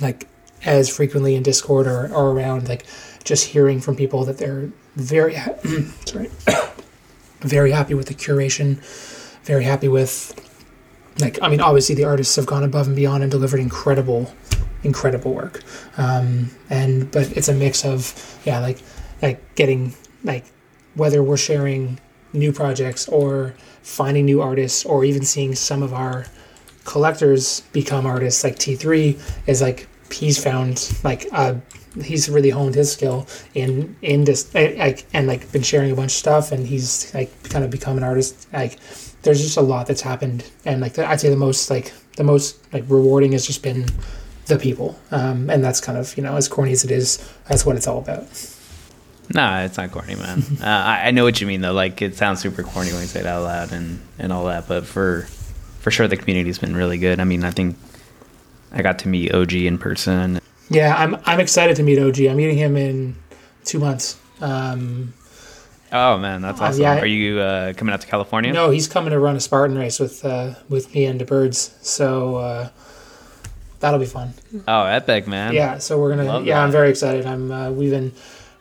[0.00, 0.28] like
[0.64, 2.84] as frequently in discord or, or around like
[3.24, 5.34] just hearing from people that they're very
[6.06, 6.30] sorry
[7.40, 8.76] very happy with the curation
[9.44, 10.34] very happy with
[11.20, 14.32] like I mean, obviously the artists have gone above and beyond and delivered incredible,
[14.82, 15.62] incredible work.
[15.96, 18.78] Um, and but it's a mix of yeah, like
[19.20, 20.44] like getting like
[20.94, 21.98] whether we're sharing
[22.32, 26.26] new projects or finding new artists or even seeing some of our
[26.84, 31.54] collectors become artists like T3 is like he's found like uh
[32.02, 36.12] he's really honed his skill in in this like and like been sharing a bunch
[36.12, 38.48] of stuff and he's like kind of become an artist.
[38.52, 38.78] Like
[39.22, 42.56] there's just a lot that's happened and like I'd say the most like the most
[42.72, 43.86] like rewarding has just been
[44.46, 44.98] the people.
[45.10, 47.86] Um and that's kind of you know as corny as it is that's what it's
[47.86, 48.26] all about
[49.34, 50.42] Nah, it's not corny, man.
[50.62, 51.72] uh, I, I know what you mean though.
[51.72, 54.66] Like it sounds super corny when you say it out loud and and all that,
[54.68, 55.22] but for
[55.80, 57.20] for sure the community's been really good.
[57.20, 57.76] I mean, I think
[58.72, 60.40] I got to meet OG in person.
[60.70, 63.16] yeah i'm i'm excited to meet og i'm meeting him in
[63.64, 65.12] two months um
[65.90, 66.82] Oh man, that's Uh, awesome.
[66.82, 67.00] yeah.
[67.00, 68.52] Are you uh, coming out to California?
[68.52, 71.74] No, he's coming to run a Spartan race with uh, with me and the birds.
[71.80, 72.68] So uh,
[73.80, 74.34] that'll be fun.
[74.68, 75.54] Oh, epic, man.
[75.54, 76.24] Yeah, so we're gonna.
[76.24, 76.64] Love yeah, that.
[76.64, 77.24] I'm very excited.
[77.24, 77.50] I'm.
[77.50, 78.12] Uh, we've been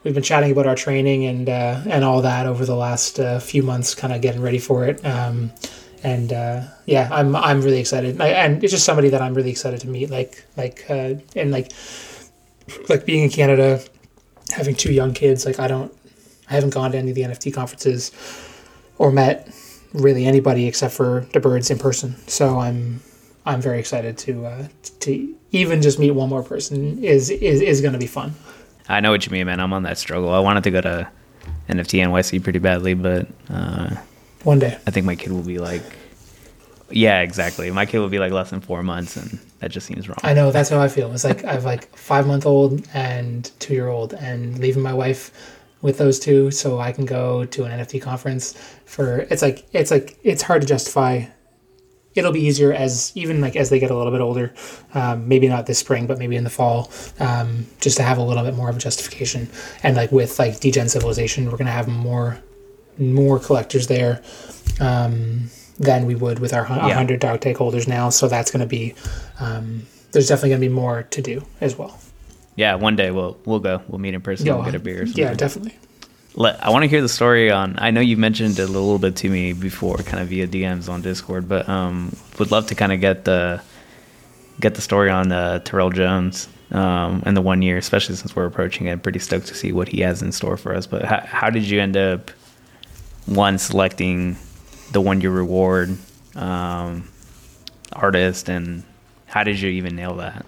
[0.08, 3.39] we've been chatting about our training and uh, and all that over the last uh,
[3.39, 5.06] few months, kind of getting ready for it.
[5.06, 5.52] Um,
[6.02, 8.22] and uh, yeah, I'm I'm really excited.
[8.22, 10.10] I, and it's just somebody that I'm really excited to meet.
[10.10, 11.74] Like like uh, and like
[12.88, 13.84] like being in Canada,
[14.52, 15.46] having two young kids.
[15.46, 15.93] Like I don't,
[16.50, 18.12] I haven't gone to any of the NFT conferences
[18.98, 19.50] or met
[19.93, 22.15] really anybody except for the birds in person.
[22.30, 23.02] So I'm
[23.46, 24.67] I'm very excited to uh,
[25.02, 28.36] to even just meet one more person is is, is going to be fun.
[28.89, 29.60] I know what you mean, man.
[29.60, 30.30] I'm on that struggle.
[30.30, 31.10] I wanted to go to
[31.69, 33.95] NFT NYC pretty badly, but uh,
[34.43, 34.78] One day.
[34.88, 35.84] I think my kid will be like,
[36.89, 37.69] yeah, exactly.
[37.71, 40.17] My kid will be like less than four months, and that just seems wrong.
[40.23, 41.12] I know that's how I feel.
[41.12, 45.32] It's like I've like five month old and two year old, and leaving my wife
[45.82, 48.54] with those two so I can go to an NFT conference
[48.86, 49.19] for.
[49.30, 51.26] It's like it's like it's hard to justify.
[52.18, 54.54] It'll be easier as even like as they get a little bit older,
[54.94, 58.24] um, maybe not this spring, but maybe in the fall, um, just to have a
[58.24, 59.50] little bit more of a justification.
[59.84, 62.40] And like with like Degen Civilization, we're gonna have more
[63.00, 64.22] more collectors there
[64.80, 65.50] um,
[65.80, 66.86] than we would with our hun- Yeah.
[66.88, 68.10] 100 dog take holders now.
[68.10, 68.96] So that's going to be,
[69.40, 72.00] um, there's definitely going to be more to do as well.
[72.56, 73.84] Yeah, one day we'll we'll go.
[73.88, 74.48] We'll meet in person.
[74.48, 75.04] we'll get a beer.
[75.04, 75.24] Or something.
[75.24, 75.76] Yeah, definitely.
[76.38, 77.78] Let, I want to hear the story on.
[77.80, 80.88] I know you mentioned it a little bit to me before, kind of via DMs
[80.88, 83.60] on Discord, but um, would love to kind of get the
[84.60, 88.45] get the story on uh, Terrell Jones um, and the one year, especially since we're
[88.45, 89.02] approaching it.
[89.02, 90.86] Pretty stoked to see what he has in store for us.
[90.86, 92.30] But how, how did you end up
[93.26, 94.38] one selecting
[94.91, 95.97] the one year reward
[96.36, 97.10] um,
[97.93, 98.84] artist, and
[99.26, 100.45] how did you even nail that?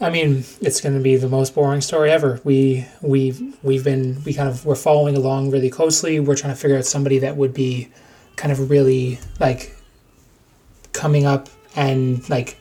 [0.00, 2.40] I mean, it's going to be the most boring story ever.
[2.44, 6.20] We we we've been we kind of we're following along really closely.
[6.20, 7.88] We're trying to figure out somebody that would be
[8.36, 9.74] kind of really like
[10.92, 12.58] coming up and like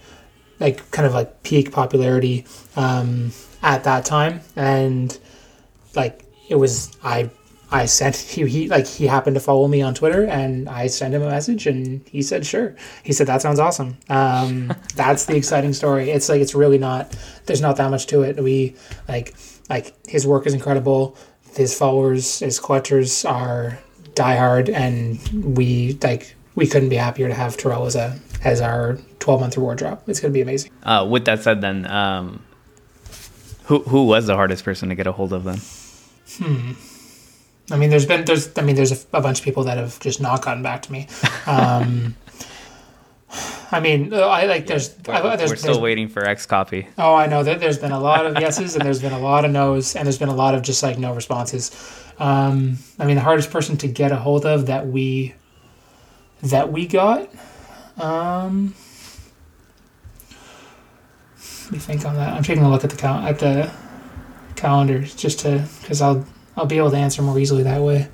[0.59, 2.45] like kind of like peak popularity
[2.75, 5.17] um, at that time, and
[5.95, 7.29] like it was I
[7.69, 11.13] I sent he, he like he happened to follow me on Twitter and I sent
[11.13, 12.75] him a message and he said sure.
[13.03, 13.97] He said that sounds awesome.
[14.09, 16.09] Um, that's the exciting story.
[16.09, 17.15] It's like it's really not.
[17.45, 18.41] There's not that much to it.
[18.41, 18.75] We
[19.07, 19.35] like
[19.69, 21.17] like his work is incredible.
[21.55, 23.79] His followers, his collectors are
[24.13, 28.97] diehard, and we like we couldn't be happier to have Terrell as a as our
[29.19, 30.07] 12 month reward drop.
[30.07, 30.71] It's gonna be amazing.
[30.83, 32.43] Uh, with that said, then um,
[33.65, 35.59] who who was the hardest person to get a hold of then?
[37.69, 39.99] I mean, there's been there's I mean there's a, a bunch of people that have
[39.99, 41.07] just not gotten back to me.
[41.47, 42.15] Um,
[43.71, 46.87] I mean, I like there's I, there's, We're still there's waiting for XCOPY.
[46.97, 49.45] Oh, I know that there's been a lot of yeses and there's been a lot
[49.45, 51.71] of nos and there's been a lot of just like no responses.
[52.19, 55.35] Um, I mean, the hardest person to get a hold of that we
[56.43, 57.29] that we got.
[57.97, 58.73] Um,
[61.65, 62.33] let me think on that.
[62.33, 63.71] I'm taking a look at the cal- at the
[64.55, 66.25] calendar just to because I'll
[66.57, 68.09] I'll be able to answer more easily that way.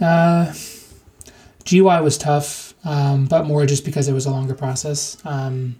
[0.00, 0.52] Uh,
[1.68, 5.16] GUI was tough, um, but more just because it was a longer process.
[5.24, 5.76] Um,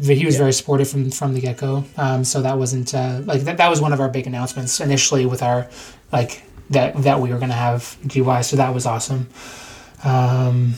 [0.00, 1.84] he was very supportive from from the get go.
[1.96, 3.58] Um, so that wasn't uh, like that.
[3.58, 5.68] That was one of our big announcements initially with our
[6.10, 8.40] like that that we were going to have GY.
[8.42, 9.28] So that was awesome.
[10.02, 10.74] Um,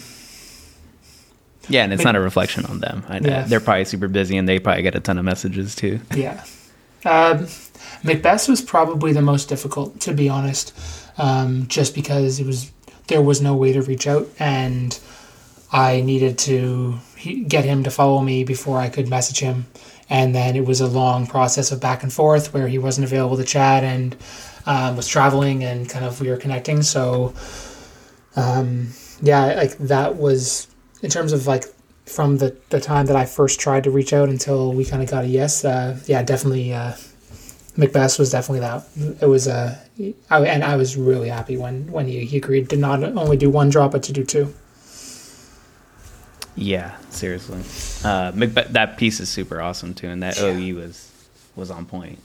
[1.68, 3.04] Yeah, and it's not a reflection on them.
[3.08, 3.42] I know Yeah.
[3.42, 6.00] they're probably super busy, and they probably get a ton of messages too.
[6.14, 6.44] yeah.
[7.04, 7.46] Um,
[8.02, 10.72] Macbeth was probably the most difficult, to be honest,
[11.18, 12.70] um, just because it was
[13.08, 14.98] there was no way to reach out, and
[15.72, 16.98] I needed to
[17.48, 19.66] get him to follow me before I could message him,
[20.08, 23.36] and then it was a long process of back and forth where he wasn't available
[23.36, 24.16] to chat and
[24.66, 26.82] um, was traveling, and kind of we were connecting.
[26.82, 27.34] So,
[28.34, 28.88] um,
[29.22, 30.68] yeah, like that was
[31.02, 31.64] in terms of like
[32.04, 35.10] from the, the time that I first tried to reach out until we kind of
[35.10, 36.94] got a yes, uh, yeah, definitely uh,
[37.76, 38.86] McBest was definitely that.
[39.20, 39.78] It was a,
[40.30, 43.50] I, and I was really happy when when he, he agreed to not only do
[43.50, 44.54] one drop but to do two.
[46.54, 47.62] Yeah, seriously.
[48.02, 51.12] Uh, Macbeth, that piece is super awesome too, and that OE was
[51.54, 52.18] was on point.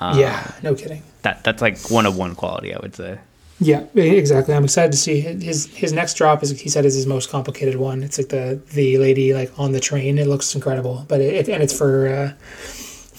[0.00, 1.02] Um, yeah, no kidding.
[1.20, 3.18] that that's like one of one quality, I would say.
[3.60, 4.54] Yeah, exactly.
[4.54, 6.42] I'm excited to see his his next drop.
[6.42, 8.02] Is he said is his most complicated one.
[8.02, 10.18] It's like the the lady like on the train.
[10.18, 12.32] It looks incredible, but it, and it's for uh,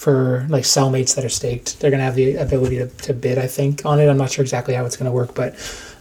[0.04, 1.80] for like cellmates that are staked.
[1.80, 3.38] They're gonna have the ability to, to bid.
[3.38, 4.08] I think on it.
[4.08, 5.54] I'm not sure exactly how it's gonna work, but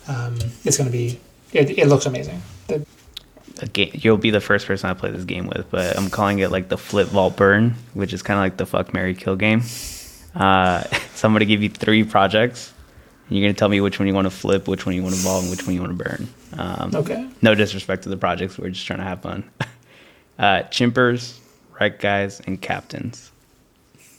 [0.10, 1.22] um, it's gonna be.
[1.54, 2.42] It, it looks amazing.
[2.68, 2.86] The,
[3.62, 6.40] A game, you'll be the first person I play this game with, but I'm calling
[6.40, 9.38] it like the flip vault burn, which is kind of like the fuck Mary kill
[9.38, 9.62] game.
[10.36, 10.84] Uh,
[11.16, 12.74] so I'm gonna give you three projects.
[13.30, 15.16] And you're gonna tell me which one you want to flip, which one you want
[15.16, 16.28] to vault, and which one you want to burn.
[16.58, 17.30] Um, okay.
[17.42, 19.50] No disrespect to the projects, we're just trying to have fun.
[20.38, 21.40] uh, chimpers,
[21.80, 23.30] Rektguys, and Captainz.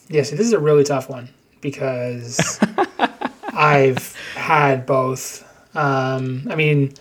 [0.09, 2.61] Yeah, see, this is a really tough one because
[3.53, 5.43] I've had both.
[5.77, 6.93] Um, I mean,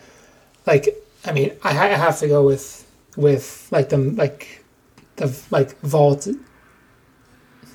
[0.66, 0.90] like,
[1.26, 2.80] I mean, I, I have to go with
[3.16, 4.64] with like the like
[5.18, 6.28] the like vault.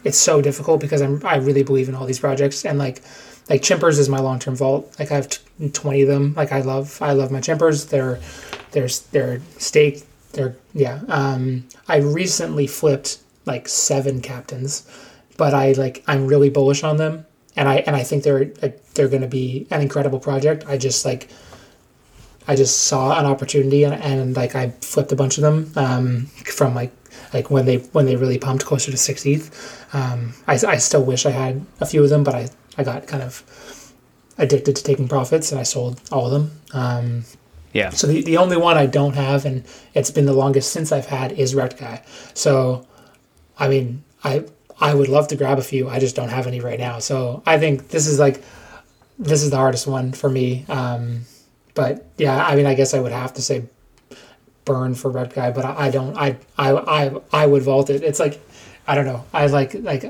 [0.05, 3.03] It's so difficult because I'm I really believe in all these projects and like
[3.51, 4.95] like chimpers is my long term vault.
[4.99, 6.35] Like I have t- twenty of them.
[6.35, 7.89] Like I love I love my chimpers.
[7.91, 8.21] They're
[8.73, 10.05] they're they're staked.
[10.33, 11.01] They're yeah.
[11.09, 14.87] Um, I recently flipped like seven Captainz
[15.39, 17.25] but I like I'm really bullish on them,
[17.57, 18.45] and I and I think they're
[18.95, 20.65] they're going to be an incredible project.
[20.69, 21.31] I just like
[22.47, 26.27] I just saw an opportunity and, and like I flipped a bunch of them um,
[26.45, 26.93] from like
[27.33, 29.95] like when they when they really pumped closer to 60th.
[29.95, 33.07] Um, I, I still wish I had a few of them, but I I got
[33.07, 33.43] kind of
[34.39, 36.61] addicted to taking profits and I sold all of them.
[36.73, 37.25] Um,
[37.73, 37.91] Yeah.
[37.91, 41.07] so the, the only one I don't have, and it's been the longest since I've
[41.07, 42.03] had, is Guy.
[42.35, 42.87] So,
[43.59, 44.45] I mean, I
[44.81, 45.89] I would love to grab a few.
[45.89, 46.99] I just don't have any right now.
[47.01, 48.43] So I think this is like
[49.19, 50.65] this is the hardest one for me.
[50.69, 51.23] Um,
[51.75, 53.65] but yeah, I mean, I guess I would have to say
[54.65, 56.17] burn for Rekt Guy, but I, I don't.
[56.17, 58.03] I I I I would vault it.
[58.03, 58.41] It's like
[58.87, 59.25] I don't know.
[59.33, 60.05] I like like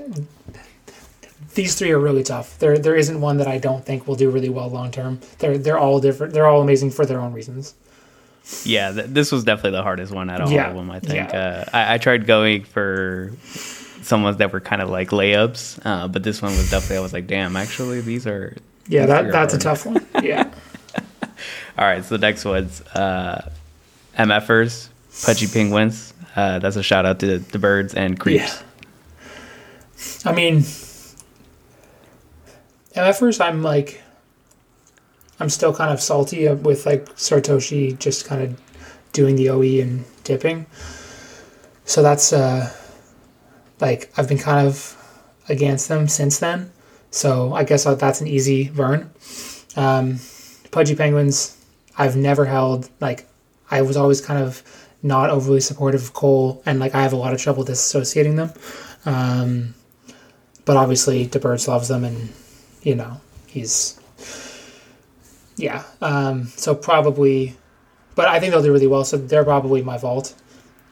[1.55, 2.59] these three are really tough.
[2.59, 5.21] There there isn't one that I don't think will do really well long term.
[5.39, 6.33] They're they're all different.
[6.35, 7.75] They're all amazing for their own reasons.
[8.65, 10.91] Yeah, th- this was definitely the hardest one out of Yeah, all of them.
[10.91, 11.65] I think yeah.
[11.71, 13.33] uh, I, I tried going for
[14.09, 16.97] some ones that were kind of like layups, uh, but this one was definitely.
[16.97, 18.57] I was like, damn, actually, these are.
[18.88, 20.05] Yeah, these that are that's a tough one.
[20.23, 20.51] Yeah.
[21.79, 23.51] All right, so the next one's uh,
[24.16, 24.88] MFers,
[25.25, 26.14] Pudgy Penguins.
[26.35, 28.62] Uh, that's a shout out to DeBirds and creeps.
[30.25, 30.62] I mean,
[33.14, 34.03] first I'm like,
[35.38, 38.61] I'm still kind of salty with like Sartoshi just kind of
[39.12, 40.66] doing the OE and dipping.
[41.85, 42.73] So that's uh,
[43.81, 44.97] like I've been kind of
[45.49, 46.71] against them since then.
[47.11, 49.11] So I guess that's an easy burn.
[49.77, 50.19] Um,
[50.71, 51.57] Pudgy Penguins,
[51.97, 53.27] I've never held like
[53.71, 54.62] I was always kind of
[55.03, 58.53] not overly supportive of Cole, and like I have a lot of trouble disassociating them.
[59.07, 59.75] Um,
[60.64, 62.33] but obviously, DeBirds loves them, and
[62.83, 63.99] you know he's
[65.57, 65.85] yeah.
[66.01, 67.57] Um, so probably,
[68.14, 69.05] but I think they'll do really well.
[69.05, 70.35] So they're probably my vault.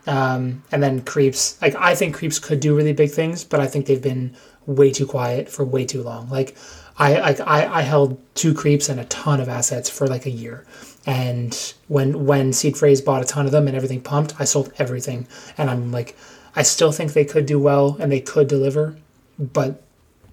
[0.06, 3.66] Um, and then creeps, like I think creeps could do really big things, but I
[3.66, 6.28] think they've been way too quiet for way too long.
[6.28, 6.56] Like
[6.98, 10.30] I like I, I held two creeps and a ton of assets for like a
[10.30, 10.64] year.
[11.06, 14.72] And when when Seed Phrase bought a ton of them and everything pumped, I sold
[14.78, 15.28] everything.
[15.58, 16.16] And I'm like,
[16.54, 18.96] I still think they could do well and they could deliver,
[19.38, 19.82] but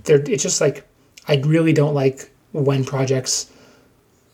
[0.05, 0.85] they're it's just like
[1.27, 3.51] I really don't like when projects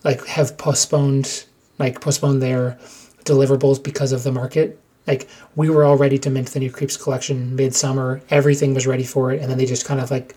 [0.03, 1.45] like have postponed
[1.79, 2.77] like postponed their
[3.25, 4.79] deliverables because of the market.
[5.09, 9.03] Like we were all ready to mint the new Creeps collection midsummer, everything was ready
[9.03, 10.35] for it, and then they just kind of like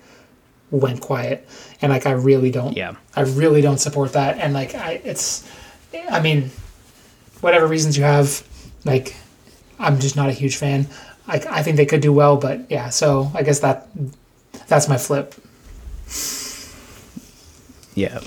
[0.70, 1.46] went quiet.
[1.82, 2.94] And like I really don't Yeah.
[3.14, 4.38] I really don't support that.
[4.38, 5.46] And like I it's
[6.10, 6.50] I mean,
[7.42, 8.42] whatever reasons you have,
[8.84, 9.14] like
[9.78, 10.86] I'm just not a huge fan.
[11.28, 13.88] Like I think they could do well, but yeah, so I guess that
[14.68, 15.34] that's my flip.
[17.94, 18.20] Yeah.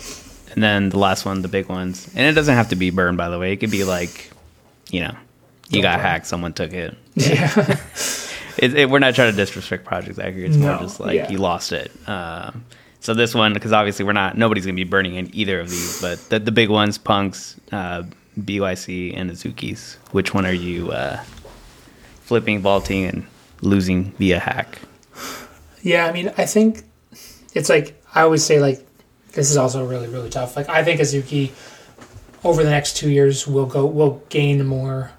[0.51, 2.07] And then the last one, the big ones.
[2.15, 3.51] And it doesn't have to be burned, by the way.
[3.51, 4.31] It could be like,
[4.91, 5.15] you know,
[5.69, 6.95] you got hacked, someone took it.
[7.15, 7.51] Yeah.
[8.57, 10.49] it, it we're not trying to disrespect Project Accurate.
[10.49, 11.29] It's more just like yeah.
[11.29, 11.91] you lost it.
[12.07, 12.65] Um,
[12.99, 16.01] so this one, because obviously we're not, nobody's gonna be burning in either of these,
[16.01, 18.03] but the, the big ones, Punks, uh,
[18.39, 19.97] BAYC, and Azuki's.
[20.11, 21.17] Which one are you uh,
[22.21, 23.27] flipping, vaulting, and
[23.61, 24.79] losing via hack?
[25.81, 26.83] Yeah, I mean, I think
[27.53, 28.85] it's like I always say like
[29.33, 30.55] this is also really really tough.
[30.55, 31.51] Like I think Azuki
[32.43, 35.11] over the next 2 years will go will gain more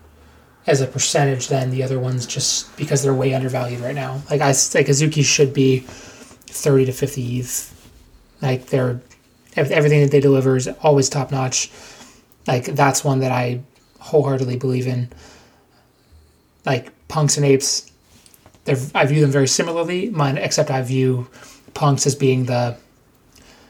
[0.67, 4.21] as a percentage than the other ones just because they're way undervalued right now.
[4.31, 7.73] Like I like Azuki should be thirty to fifty ETH.
[8.43, 9.01] Like they're
[9.57, 11.71] everything that they deliver is always top notch.
[12.47, 13.61] Like that's one that I
[14.01, 15.11] wholeheartedly believe in.
[16.65, 17.91] Like punks and apes,
[18.65, 20.11] they're I view them very similarly.
[20.11, 21.29] Mine, except I view
[21.75, 22.77] punks as being the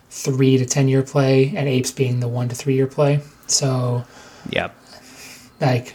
[0.08, 3.20] three to ten year play, and apes being the one to three year play.
[3.46, 4.04] So
[4.50, 4.74] Yep.
[5.60, 5.94] like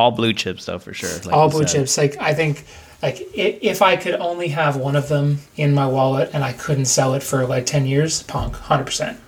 [0.00, 1.10] All blue chips though for sure.
[1.26, 1.80] like all blue said.
[1.80, 1.98] chips.
[1.98, 2.64] Like I think,
[3.02, 6.86] like if I could only have one of them in my wallet and I couldn't
[6.86, 9.20] sell it for like ten years, punk, hundred percent.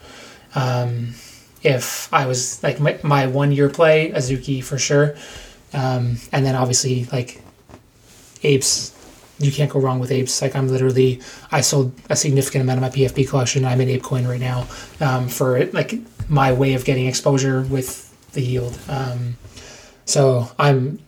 [0.54, 1.12] Um,
[1.62, 5.14] if I was like my, my one year play, Azuki for sure,
[5.74, 7.42] um, and then obviously like
[8.42, 8.96] apes.
[9.38, 10.40] You can't go wrong with apes.
[10.40, 11.20] Like I'm literally,
[11.50, 13.66] I sold a significant amount of my PFP collection.
[13.66, 14.66] I'm in ApeCoin right now
[15.06, 15.96] um, for like
[16.30, 18.78] my way of getting exposure with the yield.
[18.88, 19.36] Um,
[20.04, 20.98] so I'm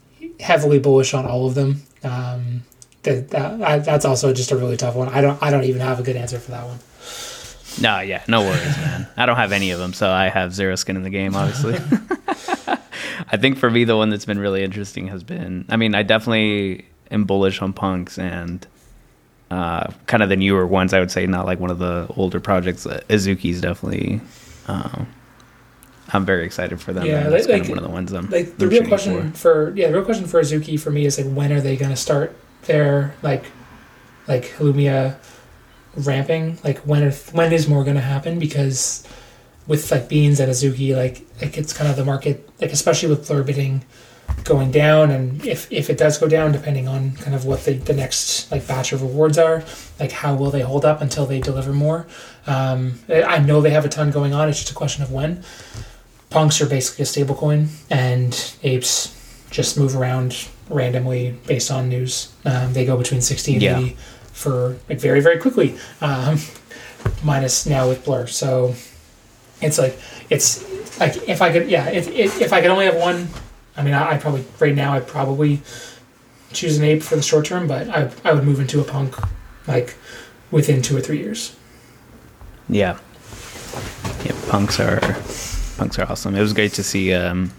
[0.40, 1.82] heavily bullish on all of them.
[2.02, 2.62] Um,
[3.02, 5.08] that, that I- that's also just a really tough one.
[5.08, 6.78] I don't I don't even have a good answer for that one.
[7.80, 9.08] No, yeah, no worries, man.
[9.16, 11.74] I don't have any of them, so I have zero skin in the game, obviously.
[13.28, 15.64] I think for me, the one that's been really interesting has been.
[15.68, 18.64] I mean, I definitely am bullish on punks and
[19.50, 20.94] uh, kind of the newer ones.
[20.94, 22.86] I would say not like one of the older projects.
[22.86, 24.20] Uh, Azuki's definitely.
[24.68, 25.08] Um,
[26.14, 27.04] I'm very excited for them.
[27.06, 28.30] Yeah, and like- kind of one of the ones I'm.
[28.30, 29.70] Like the I'm real question for.
[29.70, 29.76] for.
[29.76, 31.96] yeah the real question for Azuki for me is like when are they going to
[31.96, 33.44] start their like
[34.26, 35.16] like Lumia
[35.96, 36.58] ramping?
[36.64, 38.38] Like when are, when is more going to happen?
[38.38, 39.06] Because
[39.66, 43.26] with like beans and Azuki, like like it's kind of the market like especially with
[43.26, 43.84] blur bidding
[44.42, 47.74] going down and if if it does go down depending on kind of what the,
[47.74, 49.62] the next like batch of rewards are
[50.00, 52.06] like how will they hold up until they deliver more
[52.46, 55.42] um, i know they have a ton going on it's just a question of when
[56.34, 59.14] punks are basically a stable coin and apes
[59.50, 63.78] just move around randomly based on news um, they go between 60 and Yeah.
[63.78, 63.96] 80
[64.32, 66.38] for like very very quickly um,
[67.22, 68.74] minus now with blur so
[69.60, 69.96] it's like
[70.28, 70.48] it's
[70.98, 73.28] like if i could yeah if, if, if i could only have one
[73.76, 75.60] i mean I, I probably right now i'd probably
[76.52, 79.14] choose an ape for the short term but i, I would move into a punk
[79.68, 79.94] like
[80.50, 81.54] within two or three years
[82.68, 82.98] Yeah.
[84.24, 84.98] Yeah, punks are
[85.76, 86.34] punks are awesome.
[86.34, 87.52] It was great to see um,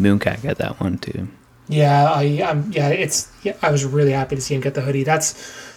[0.00, 1.28] Mooncat get that one too.
[1.68, 4.82] Yeah, I um yeah, it's yeah, I was really happy to see him get the
[4.82, 5.02] hoodie.
[5.04, 5.32] That's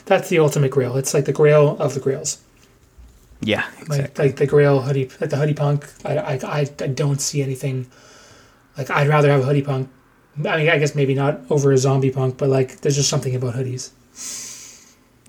[0.05, 0.97] that's the ultimate grail.
[0.97, 2.39] It's like the grail of the grails.
[3.39, 4.25] Yeah, Like exactly.
[4.27, 5.87] like the grail hoodie like the hoodie punk.
[6.03, 7.87] I, I I I don't see anything
[8.77, 9.89] like I'd rather have a hoodie punk.
[10.45, 13.33] I mean, I guess maybe not over a zombie punk, but like there's just something
[13.35, 13.91] about hoodies.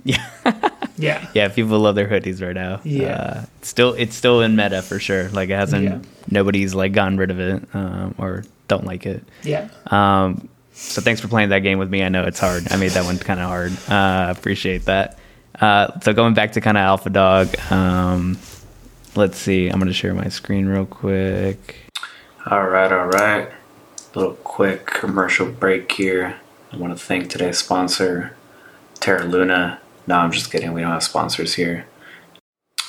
[0.05, 0.24] Yeah.
[0.99, 1.28] Yeah.
[1.34, 2.80] yeah, people love their hoodies right now.
[2.84, 3.12] Yeah.
[3.12, 5.28] uh, it's still it's still in meta for sure.
[5.30, 5.99] Like it hasn't Yeah.
[6.30, 9.22] nobody's like gotten rid of it um, or don't like it.
[9.42, 9.68] Yeah.
[9.86, 12.03] Um, so thanks for playing that game with me.
[12.05, 12.70] I know it's hard.
[12.70, 13.72] I made that one kind of hard.
[13.88, 15.18] Uh, appreciate that.
[15.61, 17.72] Uh, so going back to kind of Alphadoggg.
[17.72, 18.38] Um,
[19.16, 19.68] let's see.
[19.68, 21.76] I'm gonna share my screen real quick.
[22.46, 23.49] All right, all right.
[24.14, 26.36] Little quick commercial break here.
[26.72, 28.36] I want to thank today's sponsor,
[29.01, 29.80] Terra Luna.
[30.09, 30.72] No, I'm just kidding.
[30.72, 31.84] We don't have sponsors here.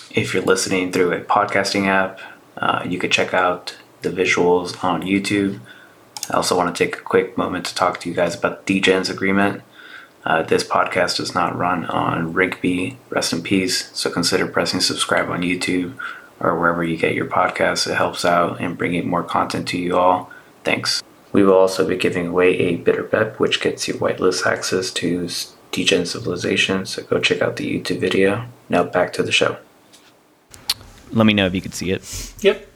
[0.09, 2.21] If you're listening through a podcasting app,
[2.55, 5.59] uh, you could check out the visuals on YouTube.
[6.31, 8.79] I also want to take a quick moment to talk to you guys about the
[8.79, 9.63] DGens agreement.
[10.23, 13.89] Uh, this podcast does not run on Rigby, rest in peace.
[13.91, 15.99] So consider pressing subscribe on YouTube
[16.39, 17.85] or wherever you get your podcasts.
[17.85, 20.31] It helps out and bringing more content to you all.
[20.63, 21.03] Thanks.
[21.33, 25.27] We will also be giving away a Bitter Bet, which gets you whitelist access to
[25.71, 26.85] Degen Civilization.
[26.85, 28.45] So go check out the YouTube video.
[28.69, 29.57] Now back to the show.
[31.11, 32.33] Let me know if you could see it.
[32.41, 32.67] Yep.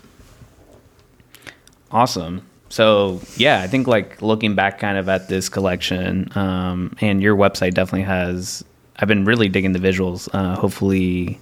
[1.92, 2.48] Awesome.
[2.70, 7.36] So yeah, I think like looking back kind of at this collection, um, and your
[7.36, 8.64] website definitely has.
[8.98, 10.28] I've been really digging the visuals.
[10.34, 11.40] Uh, hopefully,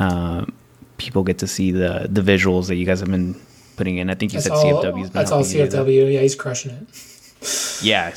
[0.00, 0.52] um,
[0.98, 3.40] people get to see the the visuals that you guys have been
[3.76, 4.10] putting in.
[4.10, 4.82] I think you That's said all.
[4.82, 5.86] CFW's been That's all helping you do that.
[5.86, 6.12] CFW.
[6.14, 6.88] Yeah, he's crushing it.
[7.82, 8.14] Yeah,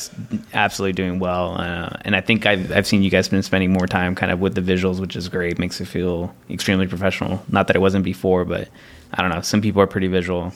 [0.54, 1.56] absolutely doing well.
[1.60, 4.40] Uh, and I think I've, I've seen you guys been spending more time kind of
[4.40, 5.58] with the visuals, which is great.
[5.60, 7.44] Makes it feel extremely professional.
[7.48, 8.68] Not that it wasn't before, but
[9.14, 9.42] I don't know.
[9.42, 10.52] Some people are pretty visual.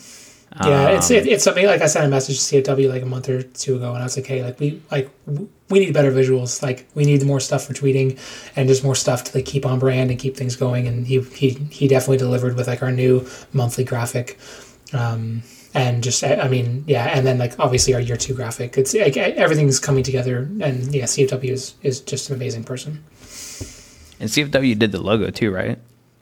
[0.63, 3.05] Yeah, it's Um, it, it's something like I sent a message to CFW like a
[3.05, 5.09] month or two ago, and I was like, hey, like we like
[5.70, 6.63] we need better visuals.
[6.63, 8.18] Like we need more stuff for tweeting,
[8.55, 10.88] and just more stuff to like keep on brand and keep things going.
[10.88, 14.39] And he he he definitely delivered with like our new monthly graphic.
[14.93, 15.43] Um,
[15.78, 18.78] and just I mean yeah, and then like obviously our year two graphic.
[18.78, 23.03] It's like everything's coming together, and yeah, CFW is is just an amazing person.
[24.19, 25.78] And CFW did the logo too, right?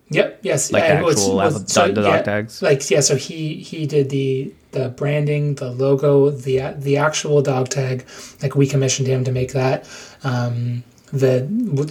[0.10, 0.40] Yep.
[0.44, 0.72] Yes.
[0.72, 2.62] Like what's- actual what's- alpha- so, the dog yeah, tags?
[2.62, 3.00] Like yeah.
[3.00, 8.06] So he he did the the branding, the logo, the the actual dog tag.
[8.44, 9.88] Like we commissioned him to make that.
[10.24, 10.84] Um,
[11.14, 11.42] the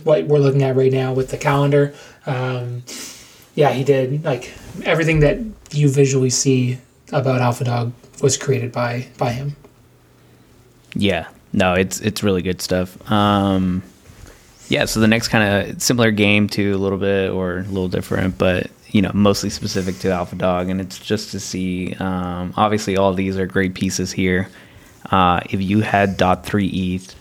[0.05, 1.95] what we're looking at right now with the calendar.
[2.27, 2.83] Um,
[3.55, 4.53] yeah, he did like
[4.85, 5.39] everything that
[5.73, 6.79] you visually see
[7.13, 7.93] about Alphadoggg
[8.23, 9.57] was created by by him.
[10.95, 13.11] Yeah, no, it's it's really good stuff.
[13.11, 13.83] Um,
[14.69, 17.89] yeah, so the next kind of similar game to a little bit or a little
[17.89, 21.95] different, but you know, mostly specific to Alphadoggg, and it's just to see.
[21.95, 24.49] Um, obviously, all these are great pieces here.
[25.11, 27.15] Uh, if you had dot three ETH,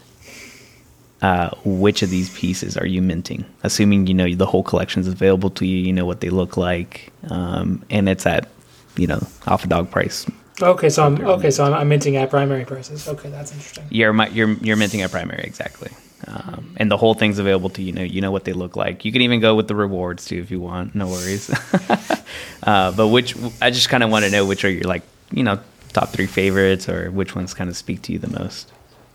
[1.24, 3.44] uh, which of these pieces are you minting?
[3.64, 6.58] Assuming you know the whole collection is available to you, you know what they look
[6.58, 8.50] like, um, and it's at
[8.96, 10.26] you know Alphadoggg price.
[10.62, 13.08] Okay, so I'm okay, so I'm, I'm minting at primary prices.
[13.08, 13.86] Okay, that's interesting.
[13.90, 15.92] You're you're you're minting at primary exactly,
[16.28, 17.92] um, and the whole thing's available to you.
[17.92, 19.04] Know you know what they look like.
[19.04, 20.94] You can even go with the rewards too if you want.
[20.94, 21.50] No worries.
[22.64, 25.44] uh, but which I just kind of want to know which are your like you
[25.44, 25.60] know
[25.92, 28.72] top three favorites or which ones kind of speak to you the most.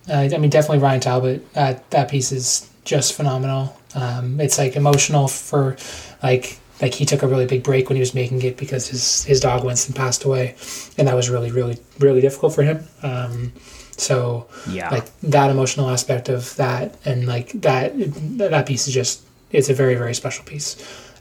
[0.09, 1.47] Uh, I mean, definitely Ryan Talbot.
[1.55, 3.77] Uh, that piece is just phenomenal.
[3.95, 5.77] Um, it's like emotional for
[6.23, 9.25] like like he took a really big break when he was making it because his
[9.25, 10.55] his dog Winston passed away,
[10.97, 12.87] and that was really really really difficult for him.
[13.03, 13.53] Um,
[13.97, 14.91] so Yeah.
[14.91, 17.93] like that emotional aspect of that and like that
[18.39, 20.77] that piece is just it's a very very special piece.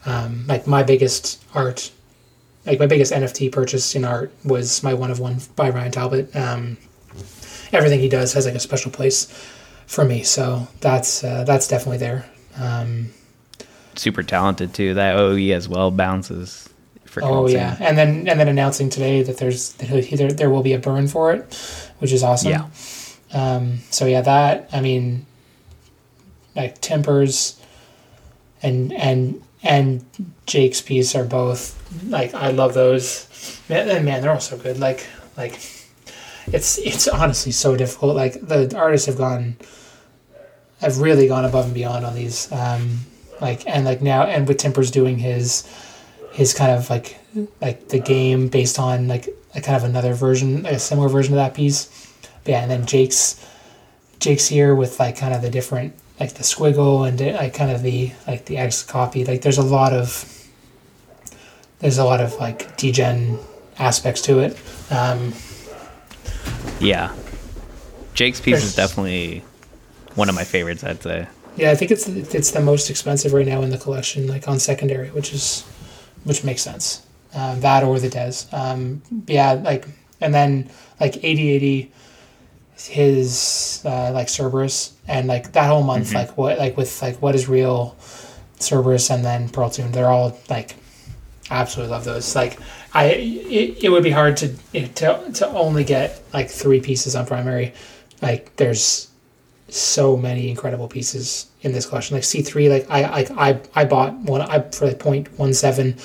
[0.05, 1.91] Um, like my biggest art,
[2.65, 6.35] like my biggest NFT purchase in art was my one of one by Ryan Talbot.
[6.35, 6.77] Um,
[7.73, 9.27] everything he does has like a special place
[9.87, 12.25] for me, so that's uh, that's definitely there.
[12.59, 13.09] Um,
[13.97, 14.93] Super talented too.
[14.93, 16.69] That OE as well bounces.
[17.21, 20.73] Oh yeah, and then and then announcing today that there's that there there will be
[20.73, 21.53] a burn for it,
[21.99, 22.51] which is awesome.
[22.51, 22.67] Yeah.
[23.33, 25.25] Um, so yeah, that I mean,
[26.55, 27.59] like tempers,
[28.61, 30.05] and and and
[30.45, 31.75] Jake's piece are both
[32.07, 33.25] like I love those.
[33.69, 34.79] Man, and man, they're all so good.
[34.79, 35.53] Like like,
[36.47, 38.15] it's it's honestly so difficult.
[38.15, 39.57] Like the artists have gone,
[40.81, 42.51] have really gone above and beyond on these.
[42.51, 42.99] Um,
[43.41, 45.67] like and like now and with Tempers doing his
[46.31, 47.17] his kind of like
[47.61, 51.33] like the game based on like a kind of another version, like a similar version
[51.33, 51.85] of that piece.
[52.43, 53.43] But yeah, and then Jake's
[54.19, 57.83] Jake's here with like kind of the different like the squiggle and like kind of
[57.83, 59.27] the like the XCOPY.
[59.27, 60.33] Like there's a lot of
[61.79, 63.39] there's a lot of like degen
[63.77, 64.57] aspects to it.
[64.91, 65.33] Um,
[66.79, 67.15] Yeah.
[68.13, 69.43] Jake's piece is definitely
[70.15, 70.83] one of my favorites.
[70.83, 71.27] I'd say.
[71.57, 74.59] Yeah, I think it's it's the most expensive right now in the collection, like on
[74.59, 75.63] secondary, which is
[76.23, 77.05] which makes sense.
[77.33, 78.33] Um, that or the Des.
[78.51, 79.87] Um, yeah, like
[80.21, 81.91] and then like eighty eighty,
[82.75, 87.33] his uh, like Cerberus and like that whole month, like what like with like what
[87.35, 87.95] is real,
[88.59, 90.75] Cerberus and then Pearl Tune, they're all like
[91.49, 92.35] absolutely love those.
[92.35, 92.59] Like
[92.93, 97.25] I, it, it would be hard to to to only get like three pieces on
[97.25, 97.73] primary.
[98.21, 99.09] Like there's
[99.69, 102.15] so many incredible pieces in this collection.
[102.15, 105.53] Like C three, like I I I, I bought one I for like point one
[105.53, 105.95] seven,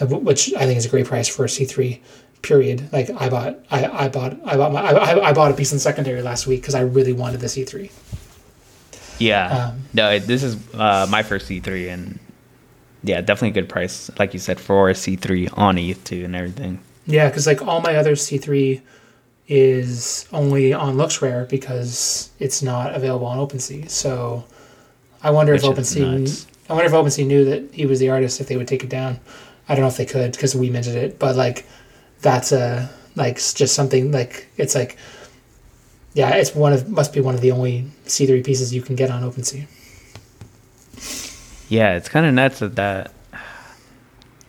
[0.00, 2.02] uh, which I think is a great price for a C three.
[2.42, 2.92] Period.
[2.92, 5.72] Like I bought I, I bought I bought my I, I- I bought a piece
[5.72, 7.90] in secondary last week because I really wanted the C three.
[9.18, 9.70] Yeah.
[9.70, 12.18] Um, no, this is uh, my first C3, and
[13.02, 16.36] yeah, definitely a good price, like you said, for a C3 on ETH two and
[16.36, 16.78] everything.
[17.06, 18.80] Yeah, because like all my other C three
[19.48, 23.88] is only on LooksRare because it's not available on OpenSea.
[23.88, 24.44] So
[25.22, 26.46] I wonder if Which is OpenSea nuts.
[26.68, 28.90] I wonder if OpenSea knew that he was the artist if they would take it
[28.90, 29.18] down.
[29.68, 31.66] I don't know if they could because we minted it, but like
[32.20, 34.98] that's a like just something like it's like
[36.12, 38.96] yeah, it's one of must be one of the only C three pieces you can
[38.96, 39.66] get on OpenSea.
[41.70, 43.12] Yeah, it's kind of nuts that that.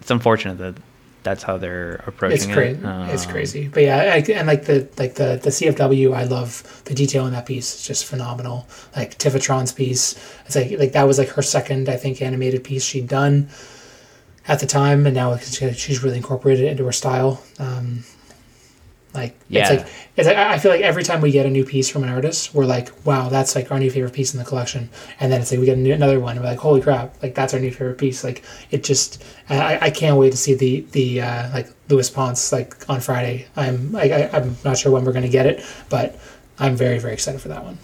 [0.01, 0.75] It's unfortunate that
[1.23, 2.79] that's how they're approaching It's crazy.
[2.79, 2.85] it.
[2.85, 3.67] Um, it's crazy.
[3.67, 7.33] But yeah, I, and like the like the the CFW, I love the detail in
[7.33, 7.73] that piece.
[7.73, 8.67] It's just phenomenal.
[8.95, 10.15] Like Tiffatron's piece,
[10.45, 13.49] it's like like that was like her second, I think, animated piece she'd done
[14.47, 17.43] at the time, and now she's really incorporated it into her style.
[17.59, 18.03] Um,
[19.21, 19.61] like Yeah.
[19.61, 22.03] it's like it's like, I feel like every time we get a new piece from
[22.03, 24.89] an artist, we're like, wow, that's like our new favorite piece in the collection.
[25.19, 27.21] And then it's like we get a new, another one, and we're like, holy crap,
[27.23, 28.23] like that's our new favorite piece.
[28.23, 32.51] Like it just, I, I can't wait to see the the uh, like Louis Ponce
[32.51, 33.47] like on Friday.
[33.55, 36.19] I'm I, I, I'm not sure when we're gonna get it, but
[36.59, 37.77] I'm very very excited for that one.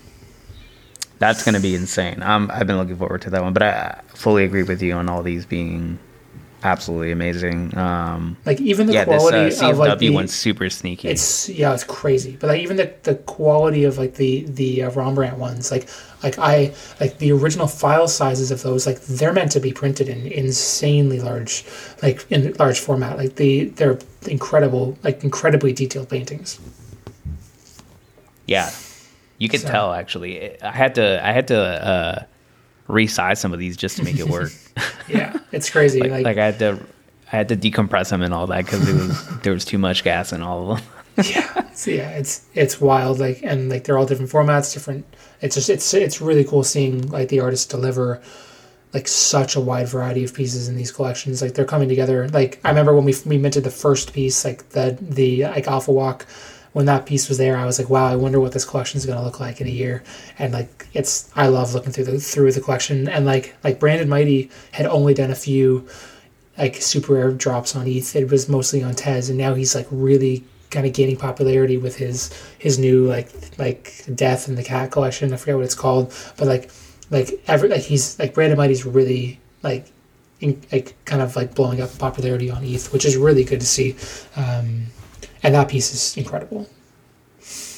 [1.17, 2.21] That's going to be insane.
[2.21, 5.07] Um, I've been looking forward to that one, but I fully agree with you on
[5.07, 5.97] all these being
[6.63, 7.77] absolutely amazing.
[7.77, 11.07] Um, Like even the yeah, this quality uh, CFW of like the, one's super sneaky.
[11.09, 12.37] It's yeah, it's crazy.
[12.39, 15.87] But like even the, the quality of like the the uh, Rembrandt ones, like
[16.23, 20.09] like I like the original file sizes of those, like they're meant to be printed
[20.09, 21.65] in insanely large,
[22.01, 23.17] like in large format.
[23.17, 26.59] Like the they're incredible, like incredibly detailed paintings.
[28.47, 28.69] Yeah,
[29.37, 30.61] you could So- tell actually.
[30.61, 31.25] I had to.
[31.25, 31.57] I had to.
[31.59, 32.23] Uh,
[32.87, 34.51] resize some of these just to make it work.
[35.07, 35.99] Yeah, it's crazy.
[35.99, 36.79] like, like, like I had to
[37.31, 40.03] I had to decompress them and all that because it was there was too much
[40.03, 40.87] gas in all of them.
[41.29, 43.19] yeah, it's, yeah, it's it's wild.
[43.19, 45.05] Like and like they're all different formats, different.
[45.41, 48.21] It's just it's it's really cool seeing like the artists deliver
[48.93, 51.41] like such a wide variety of pieces in these collections.
[51.41, 52.27] Like they're coming together.
[52.29, 55.91] Like I remember when we we minted the first piece, like the the like Alpha
[55.91, 56.25] Walk.
[56.75, 59.05] When that piece was there, I was like, "Wow, I wonder what this collection is
[59.05, 60.03] going to look like in a year."
[60.37, 63.07] And like, it's I love looking through the through the collection.
[63.07, 65.87] And like like Branded Mighty had only done a few
[66.57, 68.13] like super rare drops on ETH.
[68.13, 71.95] It was mostly on Tez, and now he's like really kind of gaining popularity with
[71.95, 75.31] his his new like like Death and the Cat collection.
[75.31, 76.71] I forget what it's called, but like
[77.09, 79.87] like every like he's like Branded Mighty's really like
[80.41, 83.65] in, like kind of like blowing up popularity on ETH, which is really good to
[83.65, 83.95] see.
[84.35, 84.87] Um,
[85.45, 86.67] and that piece is incredible.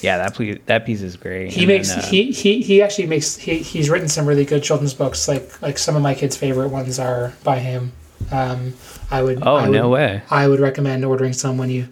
[0.01, 1.51] Yeah, that piece, that piece is great.
[1.51, 4.45] He And makes then, uh, he, he he actually makes he, he's written some really
[4.45, 5.28] good children's books.
[5.28, 7.91] Like like some of my kids' favorite ones are by him.
[8.32, 8.74] Um,
[9.11, 10.22] I would Oh I would, no way!
[10.30, 11.88] I would recommend ordering some when you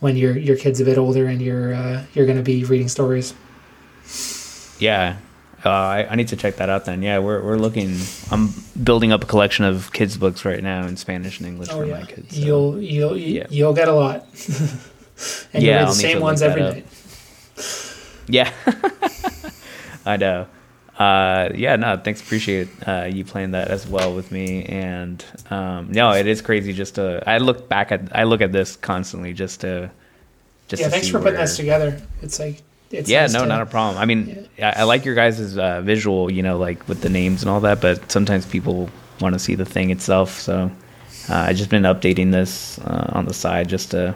[0.00, 2.88] when your your kid's a bit older and you're uh, you're going to be reading
[2.88, 3.34] stories.
[4.78, 5.16] Yeah,
[5.64, 7.02] uh, I, I need to check that out then.
[7.02, 7.96] Yeah, we're we're looking.
[8.30, 8.52] I'm
[8.82, 12.02] building up a collection of kids books right now in Spanish and English for my
[12.04, 12.36] kids.
[12.36, 13.46] so- Oh, You'll you'll Yeah.
[13.50, 14.26] you'll get a lot.
[15.52, 16.74] and you Yeah, the same ones every up.
[16.74, 16.86] night.
[18.26, 18.50] Yeah,
[20.06, 20.46] I know.
[20.98, 22.20] Uh, yeah, no, thanks.
[22.20, 24.64] Appreciate uh, you playing that as well with me.
[24.64, 26.72] And um, no, it is crazy.
[26.72, 29.90] Just to I look back at I look at this constantly just to
[30.68, 32.00] just Yeah, to thanks for putting this together.
[32.22, 34.00] It's like it's yeah, nice no, to- not a problem.
[34.00, 37.42] I mean, I, I like your guys' uh, visual, you know, like with the names
[37.42, 37.80] and all that.
[37.80, 38.88] But sometimes people
[39.20, 40.38] want to see the thing itself.
[40.40, 40.70] So
[41.28, 44.14] uh, I just been updating this uh, on the side just to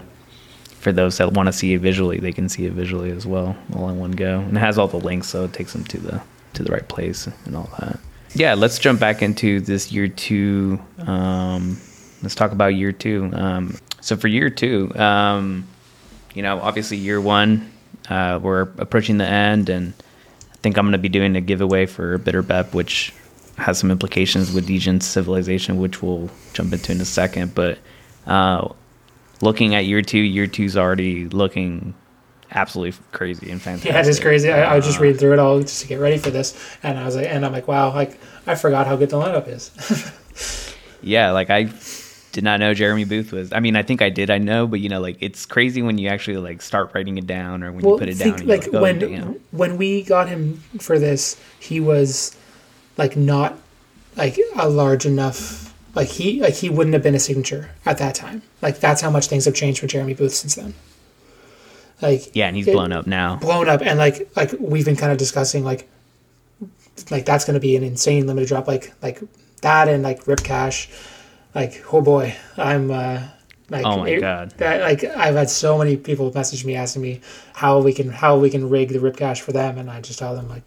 [0.78, 3.56] for those that want to see it visually, they can see it visually as well,
[3.74, 4.40] all in one go.
[4.40, 6.22] And it has all the links, so it takes them to the
[6.54, 7.98] to the right place and all that.
[8.34, 10.80] Yeah, let's jump back into this year two.
[10.98, 11.80] Um,
[12.22, 13.30] let's talk about year two.
[13.32, 15.66] Um, so for year two, um,
[16.34, 17.70] you know, obviously year one,
[18.08, 19.92] uh, we're approaching the end, and
[20.52, 23.12] I think I'm going to be doing a giveaway for Bitter Bep, which
[23.56, 27.54] has some implications with Degen's civilization, which we'll jump into in a second.
[27.54, 27.78] But
[28.26, 28.68] uh,
[29.40, 31.94] looking at year two, year two's already looking
[32.50, 33.92] absolutely crazy and fantastic.
[33.92, 34.50] Yeah, it is crazy.
[34.50, 36.58] I, I was just Uh, reading through it all just to get ready for this,
[36.82, 39.48] and I was like, and I'm like, wow, like I forgot how good the lineup
[39.48, 39.70] is.
[41.02, 41.70] yeah, like I
[42.32, 43.52] did not know Jeremy Booth was.
[43.52, 44.30] I mean, I think I did.
[44.30, 47.26] I know, but you know, like it's crazy when you actually like start writing it
[47.26, 48.38] down or when you put it down.
[48.38, 49.40] think, and you're like oh, when damn.
[49.50, 52.36] when we got him for this, he was
[52.96, 53.58] like not
[54.16, 55.67] like a large enough.
[55.94, 58.42] Like he like he wouldn't have been a signature at that time.
[58.62, 60.74] Like that's how much things have changed with Jeremy Booth since then.
[62.00, 63.36] Like yeah, and he's it- blown up now.
[63.36, 65.88] blown up and like like we've been kind of discussing like
[67.10, 69.20] like that's going to be an insane limited drop like like
[69.62, 70.88] that and like Ripcache
[71.54, 73.22] like oh boy i'm uh
[73.70, 74.50] like Oh my it- God.
[74.58, 77.20] that like i've had so many people message me asking me
[77.54, 80.34] how we can how we can rig the Ripcache for them and i just tell
[80.34, 80.62] them like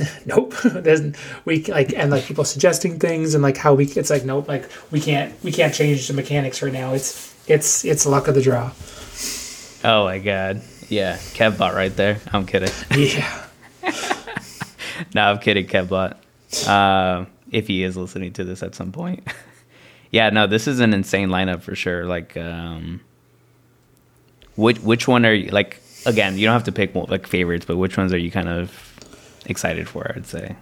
[0.26, 1.00] nope there's
[1.44, 4.68] we like and like people suggesting things and like how we it's like nope like
[4.90, 8.42] we can't we can't change the mechanics right now it's it's it's luck of the
[8.42, 8.70] draw
[9.84, 10.62] Oh my god.
[10.88, 12.20] Yeah, Kevbot right there.
[12.32, 12.70] I'm kidding.
[12.96, 13.46] yeah
[15.14, 16.16] no, I'm kidding, Kevbot.
[16.66, 19.26] Uh, if he is listening to this at some point.
[20.10, 22.04] yeah, no, this is an insane lineup for sure.
[22.04, 23.00] Like, um,
[24.56, 25.80] which which one are you like?
[26.04, 28.91] Again, you don't have to pick like favorites, but which ones are you kind of
[29.46, 30.12] excited for?
[30.14, 30.56] I'd say.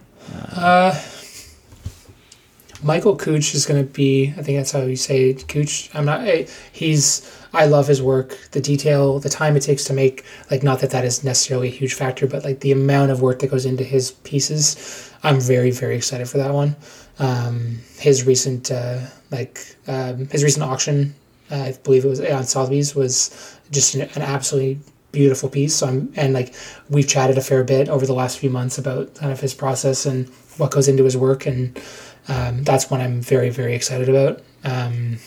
[2.82, 5.90] Michael Kutsche is going to be, I think that's how you say it, Cooch.
[5.94, 9.92] I'm not, I- he's, I love his work, the detail, the time it takes to
[9.92, 13.20] make, like, not that that is necessarily a huge factor, but like the amount of
[13.20, 15.12] work that goes into his pieces.
[15.22, 16.74] I'm very, very excited for that one.
[17.18, 19.00] Um, his recent, uh,
[19.30, 21.14] like, um, his recent auction,
[21.50, 24.78] uh, I believe it was on Sotheby's, was just an, an absolutely
[25.12, 25.74] beautiful piece.
[25.74, 26.54] So I'm, and like,
[26.88, 30.06] we've chatted a fair bit over the last few months about kind of his process
[30.06, 31.80] and what goes into his work and,
[32.28, 34.42] um, that's one I'm very very excited about.
[34.62, 35.18] Um,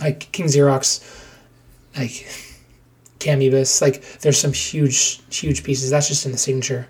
[0.00, 1.02] like King Xerox,
[1.96, 2.28] like
[3.18, 5.90] Camubus, like there's some huge huge pieces.
[5.90, 6.86] That's just in the signature.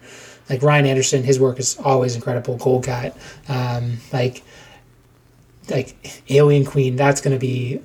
[0.50, 2.56] Like Ryan Anderson, his work is always incredible.
[2.56, 3.16] Gold Cat,
[3.48, 4.42] um, like
[5.70, 6.96] like Alien Queen.
[6.96, 7.80] That's gonna be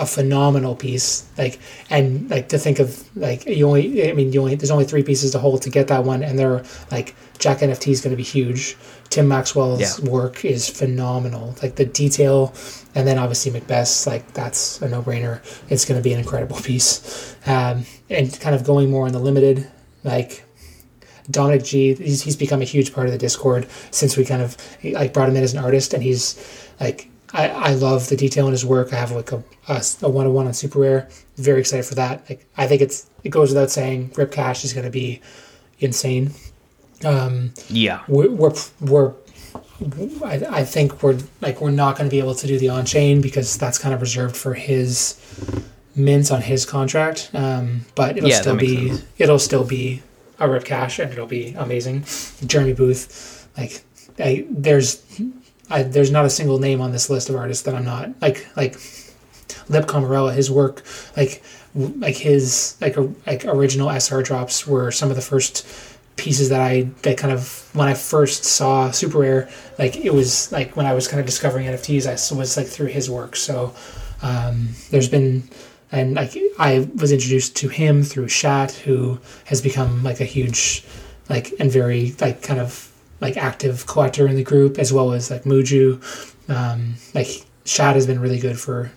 [0.00, 1.28] a phenomenal piece.
[1.38, 1.58] Like
[1.90, 5.02] and like to think of like you only I mean you only there's only three
[5.02, 8.16] pieces to hold to get that one, and they're like Jack NFT is going to
[8.16, 8.76] be huge.
[9.10, 10.10] Tim Maxwell's Yeah.
[10.10, 11.54] work is phenomenal.
[11.62, 12.54] Like the detail,
[12.94, 15.40] and then obviously Macbeth's like that's a no brainer.
[15.68, 17.36] It's going to be an incredible piece.
[17.46, 19.68] Um, and kind of going more on the limited,
[20.04, 20.44] like
[21.30, 24.56] Dominic G, he's, he's become a huge part of the Discord since we kind of
[24.84, 26.36] like brought him in as an artist, and he's
[26.80, 28.92] like I, I love the detail in his work.
[28.92, 31.08] I have like a a one on one on Super Rare.
[31.36, 32.28] Very excited for that.
[32.28, 35.20] Like I think it's it goes without saying, Ripcache is going to be
[35.78, 36.32] insane.
[37.04, 38.02] Um, Yeah.
[38.08, 39.12] we're we're, we're
[40.24, 42.84] I, I think we're like we're not going to be able to do the on
[42.84, 45.16] chain because that's kind of reserved for his
[45.96, 47.30] mints on his contract.
[47.32, 49.04] Um, but it'll Yeah, still be sense.
[49.18, 50.02] it'll still be
[50.38, 52.04] a Ripcache and it'll be amazing.
[52.46, 53.82] Jeremy Booth, like
[54.18, 55.02] I, there's
[55.70, 58.46] I, there's not a single name on this list of artists that I'm not like
[58.56, 58.74] like
[59.68, 60.82] Lip Comarella, his work
[61.16, 61.42] like
[61.74, 62.96] like his like
[63.26, 65.66] like original SR drops were some of the first
[66.16, 69.48] pieces that I that kind of when I first saw Super Rare,
[69.78, 72.88] like it was like when I was kind of discovering NFTs, I was like through
[72.88, 73.36] his work.
[73.36, 73.74] So
[74.22, 75.48] um, there's been
[75.92, 80.84] and like I was introduced to him through Shat, who has become like a huge
[81.28, 82.89] like and very like kind of
[83.20, 86.00] like active collector in the group, as well as like Muju.
[86.48, 88.90] Um, like Shad has been really good for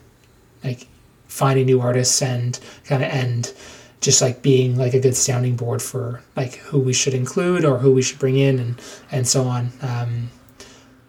[0.63, 0.87] like
[1.27, 3.53] finding new artists and kind of end
[4.01, 7.77] just like being like a good sounding board for like who we should include or
[7.79, 9.71] who we should bring in and and so on.
[9.81, 10.29] Um,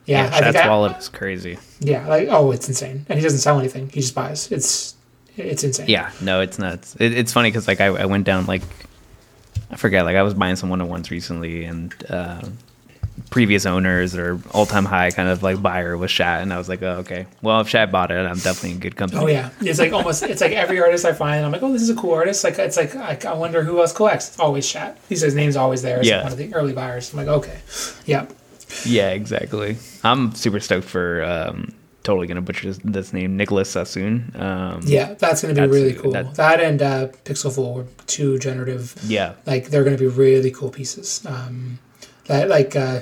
[0.06, 1.58] yeah, Yeah, I think Shat's I- wallet is crazy.
[1.80, 4.50] yeah, like oh, it's insane, and he doesn't sell anything; he just buys.
[4.52, 4.94] It's
[5.36, 5.88] it's insane.
[5.88, 6.94] Yeah, no, it's nuts.
[7.00, 8.62] It, it's funny because like I, I went down like
[9.70, 12.42] I forget like I was buying some one on ones recently, and uh,
[13.30, 16.68] previous owners or all time high kind of like buyer was Shat, and I was
[16.68, 19.22] like, oh, okay, well if Shat bought it, I'm definitely in good company.
[19.22, 21.82] Oh yeah, it's like almost it's like every artist I find, I'm like, oh, this
[21.82, 22.44] is a cool artist.
[22.44, 24.28] Like it's like I, I wonder who else collects.
[24.28, 24.98] It's always Shat.
[25.08, 26.00] He says name's always there.
[26.00, 26.22] As Yeah.
[26.22, 27.12] one of the early buyers.
[27.12, 27.58] I'm like, okay,
[28.06, 28.26] yeah,
[28.84, 29.76] Yeah, exactly.
[30.02, 34.32] I'm super stoked for um, totally gonna butcher this, this name, Nicolas Sassoon.
[34.36, 36.12] Um, yeah, that's gonna be That's- really cool.
[36.12, 38.94] that- and uh, Pixelful were two generative.
[39.06, 41.24] yeah, Like they're gonna be really cool pieces.
[41.26, 41.78] Um,
[42.26, 43.00] that like uh,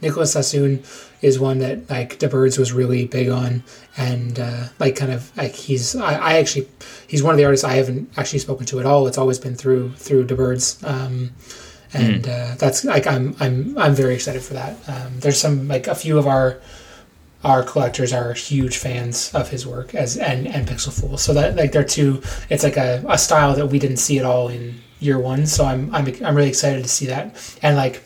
[0.00, 0.82] Nicolas Sassoon
[1.22, 3.62] is one that like DeBirds was really big on,
[3.96, 6.68] and uh, like kind of like he's I, I actually
[7.06, 9.06] he's one of the artists I haven't actually spoken to at all.
[9.06, 11.30] It's always been through through DeBirds, um,
[11.92, 14.76] and uh, that's like I'm I'm I'm very excited for that.
[14.88, 16.60] Um, there's some like a few of our
[17.44, 21.16] our collectors are huge fans of his work as and and Pixel Fool.
[21.18, 22.22] So that like they're two.
[22.50, 25.46] It's like a, a style that we didn't see at all in year one.
[25.46, 27.58] So I'm I'm I'm really excited to see that.
[27.62, 28.02] And like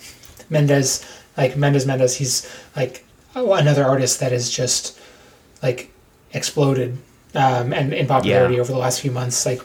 [0.51, 1.05] Mendez,
[1.37, 4.99] like Mendez Mendez, he's like another artist that has just
[5.63, 5.91] like
[6.33, 6.97] exploded
[7.35, 8.61] um, and in popularity Yeah.
[8.61, 9.45] over the last few months.
[9.47, 9.61] Like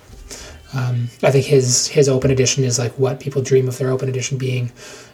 [0.74, 4.10] um, I think his his open edition is like what people dream of their open
[4.10, 4.72] edition being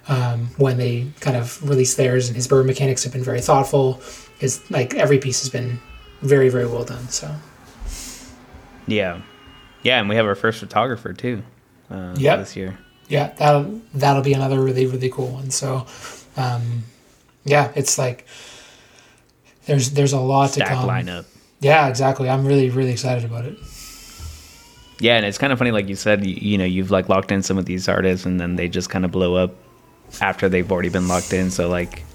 [0.07, 2.27] um, when they kind of release theirs.
[2.27, 4.01] And his burn mechanics have been very thoughtful.
[4.39, 5.79] His like every piece has been
[6.21, 7.07] very very well done.
[7.09, 7.33] So
[8.87, 9.21] yeah,
[9.83, 11.43] yeah, and we have our first photographer too.
[11.91, 12.39] Uh, Yep.
[12.39, 12.77] this year.
[13.09, 15.51] Yeah, that'll that'll be another really really cool one.
[15.51, 15.87] So
[16.37, 16.85] um,
[17.45, 18.27] yeah, it's like
[19.65, 21.05] there's there's a lot to Stack come.
[21.05, 21.25] lineup.
[21.61, 22.29] Yeah, exactly.
[22.29, 23.57] I'm really really excited about it.
[24.99, 27.31] Yeah, and it's kind of funny, like you said, you, you know, you've like locked
[27.31, 29.55] in some of these artists, and then they just kind of blow up
[30.21, 31.51] after they've already been locked in.
[31.51, 32.07] So like,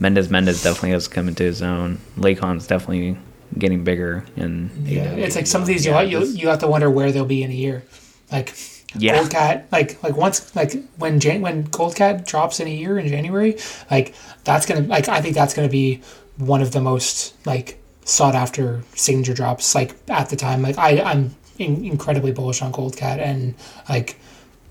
[0.00, 2.00] Mendez Mendez definitely has come into his own.
[2.16, 3.18] Lacon's definitely
[3.58, 6.48] getting bigger, and you Yeah, know, it's like some of these yeah, you you you
[6.48, 7.84] have to wonder where they'll be in a year.
[8.30, 8.54] Like
[8.94, 9.18] Yeah.
[9.18, 12.98] Gold Cat, like like once like when Jan- when Gold Cat drops in a year
[12.98, 13.56] in January,
[13.90, 14.14] like
[14.44, 16.00] that's gonna like I think that's gonna be
[16.38, 20.62] one of the most like sought after signature drops like at the time.
[20.62, 23.54] Like I I'm in- incredibly bullish on Gold Cat and
[23.88, 24.18] like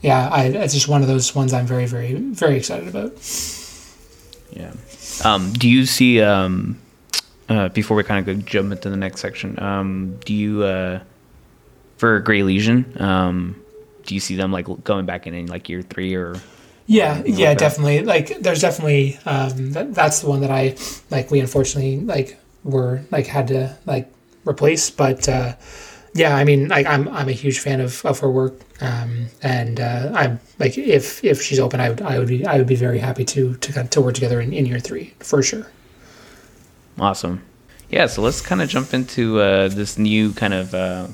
[0.01, 3.13] yeah, I it's just one of those ones I'm very very very excited about.
[4.51, 4.73] Yeah.
[5.23, 6.79] Um, do you see um,
[7.49, 9.61] uh, before we kind of go jump into the next section?
[9.61, 11.01] Um, do you uh,
[11.97, 12.99] for Gray Legion?
[12.99, 13.61] Um,
[14.07, 16.35] do you see them like going back in in like year three or?
[16.87, 18.03] Yeah, Something yeah, like definitely.
[18.03, 20.75] Like, there's definitely um, that, that's the one that I
[21.11, 21.29] like.
[21.29, 24.11] We unfortunately like were like had to like
[24.47, 25.55] replace, but uh,
[26.15, 29.81] yeah, I mean, like I'm I'm a huge fan of, of her work, um, and
[29.81, 32.75] uh, I'm like if if she's open, I would I would be I would be
[32.75, 35.67] very happy to to to work together in, in year three for sure.
[36.97, 37.43] Awesome.
[37.89, 41.07] Yeah, so let's kind of jump into uh, this new kind of uh,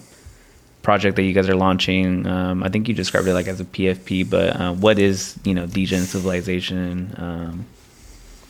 [0.84, 2.28] project that you guys are launching.
[2.28, 5.56] Um, I think you described it like as a PFP, but uh, what is you
[5.56, 7.16] know Degen Civilization?
[7.18, 7.66] Um,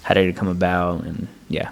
[0.01, 1.03] how did it come about?
[1.03, 1.69] And yeah,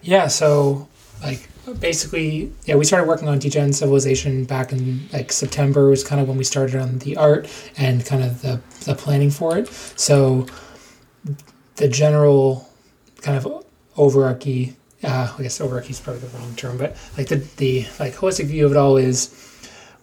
[0.00, 0.88] Yeah, so
[1.22, 1.48] like
[1.80, 6.28] basically, yeah, we started working on Degen Civilization back in like September was kind of
[6.28, 9.68] when we started on the art and kind of the the planning for it.
[9.96, 10.46] So
[11.76, 12.68] the general
[13.22, 13.64] kind of
[13.96, 18.14] overarchy, uh, I guess overarchy is probably the wrong term, but like the the like
[18.14, 19.34] holistic view of it all is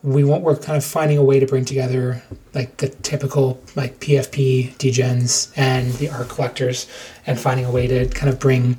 [0.04, 2.22] we want we're kind of finding a way to bring together
[2.54, 6.88] like the typical like PFP degens and the art collectors,
[7.26, 8.78] and finding a way to kind of bring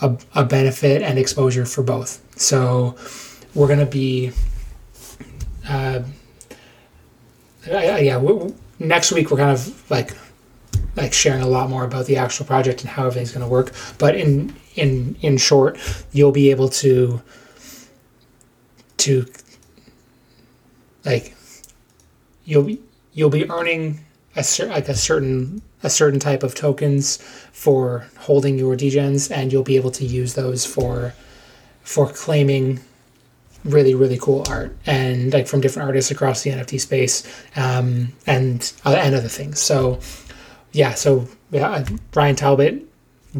[0.00, 2.20] a, a benefit and exposure for both.
[2.38, 2.96] So
[3.54, 4.32] we're gonna be,
[5.68, 6.00] uh,
[7.66, 10.12] yeah, we, next week we're kind of like
[10.96, 13.72] like sharing a lot more about the actual project and how everything's going to work.
[13.98, 15.78] But in in in short,
[16.12, 17.20] you'll be able to
[18.98, 19.26] to
[21.04, 21.34] like
[22.44, 22.80] you'll be
[23.12, 24.00] you'll be earning
[24.36, 27.18] a cer- like a certain a certain type of tokens
[27.52, 31.14] for holding your degens, and you'll be able to use those for
[31.82, 32.80] for claiming
[33.64, 37.24] really really cool art and like from different artists across the NFT space
[37.56, 39.58] um, and uh, and other things.
[39.60, 40.00] So
[40.72, 42.82] yeah, so yeah, Ryan Talbot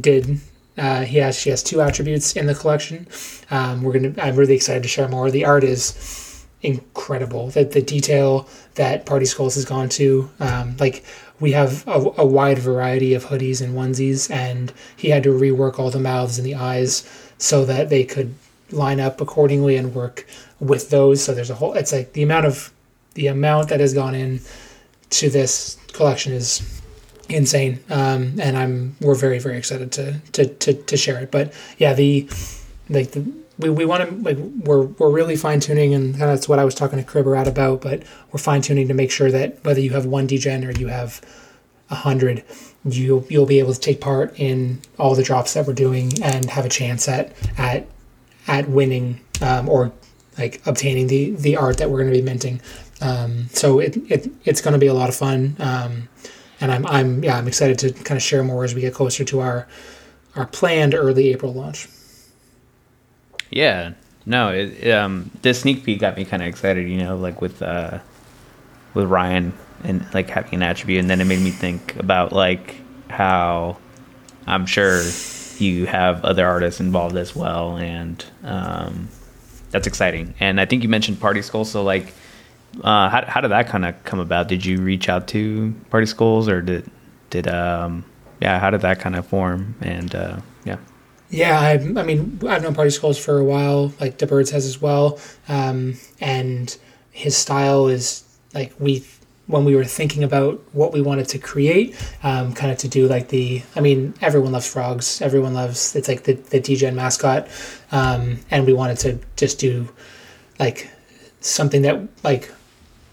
[0.01, 0.41] did.
[0.79, 3.07] Uh, he has she has two attributes in the collection.
[3.51, 4.14] Um, we're gonna.
[4.18, 5.31] I'm really excited to share more.
[5.31, 7.49] The art is incredible.
[7.51, 10.31] That the detail that Party Skulls has gone to.
[10.41, 11.05] Um, like
[11.41, 15.79] we have a, a wide variety of hoodies and onesies, and he had to rework
[15.79, 17.09] all the mouths and the eyes
[17.39, 18.35] so that they could
[18.70, 20.26] line up accordingly and work
[20.61, 21.22] with those.
[21.22, 21.74] So there's a whole.
[21.74, 22.72] It's like the amount of
[23.14, 24.41] the amount that has gone in
[25.11, 26.78] to this collection is
[27.29, 27.83] insane.
[27.91, 31.31] Um, and I'm we're very very excited to to to, to share it.
[31.31, 32.29] But yeah, the
[32.89, 33.24] like the
[33.59, 36.74] we, we want to like we're we're really fine tuning and that's what I was
[36.74, 37.81] talking to Cribber out about.
[37.81, 38.03] But
[38.33, 41.20] we're fine tuning to make sure that whether you have one degen or you have
[41.91, 42.45] a hundred,
[42.85, 46.51] you you'll be able to take part in all the drops that we're doing and
[46.51, 47.87] have a chance at at
[48.47, 49.93] at winning um, or
[50.39, 52.61] like obtaining the the art that we're going to be minting.
[53.01, 55.57] Um, so it, it it's going to be a lot of fun.
[55.59, 56.09] Um,
[56.61, 59.25] and I'm I'm yeah I'm excited to kind of share more as we get closer
[59.25, 59.67] to our
[60.37, 61.89] our planned early April launch.
[63.51, 63.93] Yeah,
[64.27, 66.89] no, it, um, this sneak peek got me kind of excited.
[66.89, 67.99] You know, like with uh,
[68.95, 69.53] with Ryan
[69.85, 72.77] and like having an attribute, and then it made me think about like
[73.09, 73.79] how
[74.47, 75.03] I'm sure
[75.59, 79.09] you have other artists involved as well, and um,
[79.71, 80.35] that's exciting.
[80.41, 82.13] And I think you mentioned Party Skull, so like
[82.83, 84.49] uh, how how did that kind of come about?
[84.49, 86.91] Did you reach out to Party Skulls or did
[87.31, 88.05] did um
[88.41, 88.59] yeah?
[88.59, 89.75] How did that kind of form?
[89.81, 90.77] And uh, yeah.
[91.31, 94.81] Yeah, I, I mean, I've known Party Skulls for a while, like DeBirds has as
[94.81, 96.75] well, um, and
[97.11, 99.05] his style is like we
[99.49, 103.09] when we were thinking about what we wanted to create, um, kind of to do
[103.09, 105.23] like the, I mean, everyone loves frogs.
[105.23, 107.49] Everyone loves, it's like the, the DGen mascot.
[107.91, 109.89] Um, and we wanted to just do
[110.59, 110.91] like
[111.41, 112.53] something that like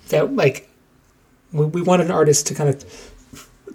[0.09, 0.69] that like
[1.51, 3.11] we, we wanted an artist to kind of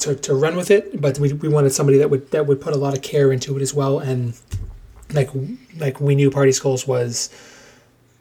[0.00, 2.74] to, to run with it, but we, we wanted somebody that would that would put
[2.74, 3.98] a lot of care into it as well.
[3.98, 4.38] And
[5.12, 5.30] like
[5.78, 7.30] like we knew Party Skulls was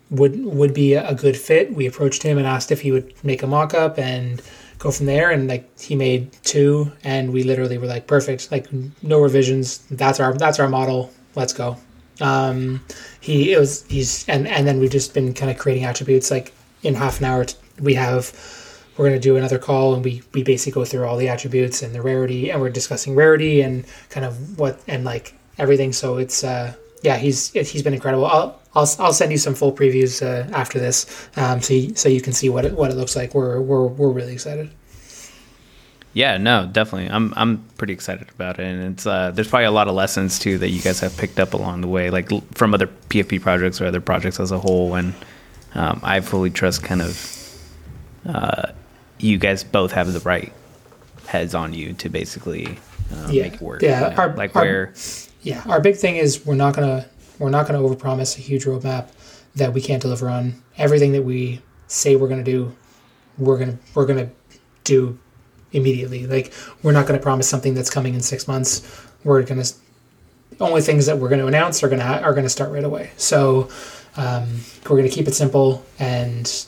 [0.09, 1.73] would would be a good fit.
[1.73, 4.41] We approached him and asked if he would make a mock up and
[4.77, 5.31] go from there.
[5.31, 8.67] And like he made two, and we literally were like perfect, like
[9.03, 9.79] no revisions.
[9.91, 11.11] That's our that's our model.
[11.35, 11.77] Let's go.
[12.21, 12.81] Um,
[13.21, 16.53] he it was he's and and then we've just been kind of creating attributes like
[16.83, 17.45] in half an hour
[17.81, 18.33] we have
[18.97, 21.81] we're going to do another call and we we basically go through all the attributes
[21.81, 25.93] and the rarity and we're discussing rarity and kind of what and like everything.
[25.93, 28.25] So it's uh yeah he's he's been incredible.
[28.25, 32.09] I'll i'll, I'll send you some full previews uh, after this um so you, so
[32.09, 33.33] you can see what it what it looks like.
[33.33, 34.69] We're we're we're really excited.
[36.13, 37.09] Yeah, no, definitely.
[37.09, 40.39] I'm I'm pretty excited about it, and it's uh, there's probably a lot of lessons
[40.39, 43.79] too that you guys have picked up along the way, like from other PFP projects
[43.79, 44.95] or other projects as a whole.
[44.95, 45.13] And
[45.75, 47.38] um, I fully trust kind of
[48.35, 48.71] uh,
[49.17, 50.51] you guys both have the right
[51.27, 52.79] heads on you to basically
[53.13, 53.43] uh, yeah.
[53.43, 53.81] make it work.
[53.81, 54.21] Yeah, you know?
[54.21, 54.93] our, like our, where.
[55.41, 57.07] Yeah, our big thing is we're not gonna
[57.37, 59.09] we're not gonna overpromise a huge roadmap
[59.55, 60.61] that we can't deliver on.
[60.77, 62.75] Everything that we say we're gonna do,
[63.37, 64.29] we're gonna we're gonna
[64.83, 65.17] do
[65.71, 66.27] immediately.
[66.27, 66.53] Like
[66.83, 69.05] we're not gonna promise something that's coming in six months.
[69.23, 69.65] We're gonna
[70.59, 73.11] only things that we're gonna announce are gonna are gonna start right away.
[73.17, 73.69] So
[74.17, 74.59] um,
[74.89, 76.65] we're gonna keep it simple and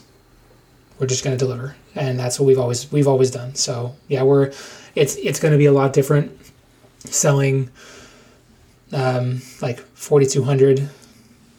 [1.01, 3.55] we're just gonna deliver, and that's what we've always we've always done.
[3.55, 4.53] So yeah, we're
[4.93, 6.37] it's it's gonna be a lot different
[6.99, 7.71] selling
[8.93, 10.87] um, like 4200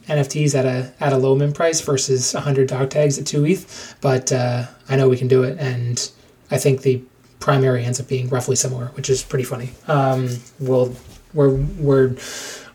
[0.07, 3.97] NFTs at a at a low min price versus 100 dog tags at 2 ETH,
[4.01, 6.09] but uh, I know we can do it and
[6.53, 7.03] I think the
[7.41, 9.71] primary ends up being roughly similar, which is pretty funny.
[9.89, 10.29] Um,
[10.61, 10.95] we'll
[11.35, 12.15] we're we're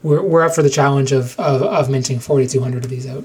[0.03, 3.23] we're we're up for the challenge of of, of minting 4200 of these out.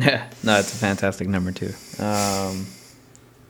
[0.00, 1.72] Yeah, no, it's a fantastic number too.
[1.98, 2.66] Um,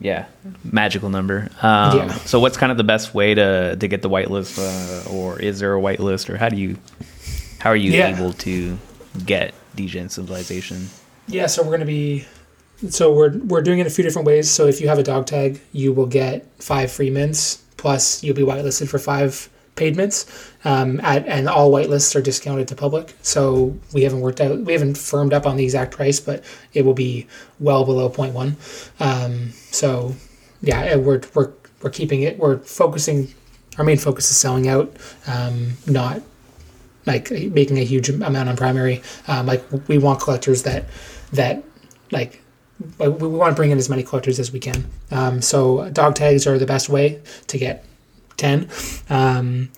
[0.00, 0.26] yeah,
[0.64, 1.50] magical number.
[1.62, 2.14] Um, Yeah.
[2.24, 5.60] So, what's kind of the best way to to get the whitelist, uh, or is
[5.60, 6.76] there a whitelist, or how do you
[7.58, 8.16] how are you Yeah.
[8.16, 8.78] able to
[9.26, 10.88] get Degen civilization?
[11.28, 12.24] Yeah, so we're gonna be
[12.88, 14.50] so we're we're doing it a few different ways.
[14.50, 18.34] So if you have a dog tag, you will get five free mints plus you'll
[18.36, 20.52] be whitelisted for five paid mints.
[20.64, 23.14] Um, at, and all white lists are discounted to public.
[23.22, 26.44] So we haven't worked out, we haven't firmed up on the exact price, but
[26.74, 27.26] it will be
[27.58, 28.54] well below 0.1.
[29.00, 30.14] Um, so
[30.62, 31.52] yeah, we're we're
[31.82, 32.38] we're keeping it.
[32.38, 33.32] We're focusing.
[33.78, 34.94] Our main focus is selling out,
[35.26, 36.20] um, not
[37.06, 39.02] like making a huge amount on primary.
[39.26, 40.84] Um, like we want collectors that
[41.32, 41.62] that
[42.10, 42.42] like
[42.98, 44.84] we, we want to bring in as many collectors as we can.
[45.10, 47.84] Um, so dog tags are the best way to get
[48.36, 48.68] ten.
[49.08, 49.70] Um,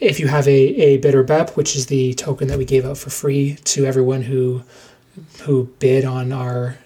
[0.00, 2.98] if you have a, a bitter BEP, which is the token that we gave out
[2.98, 4.62] for free to everyone who
[5.42, 6.76] who bid on our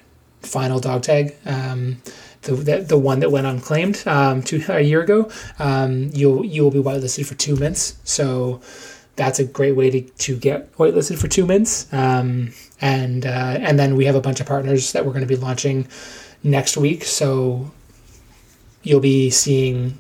[0.42, 1.96] final dog tag, um,
[2.42, 6.62] the, the, the one that went unclaimed um, two, a year ago, um, you'll you
[6.62, 7.98] will be whitelisted for two mints.
[8.04, 8.60] So
[9.16, 11.92] that's a great way to, to get whitelisted for two mints.
[11.92, 15.34] Um, and uh, and then we have a bunch of partners that we're going to
[15.34, 15.88] be launching
[16.42, 17.04] next week.
[17.04, 17.72] So
[18.82, 19.98] you'll be seeing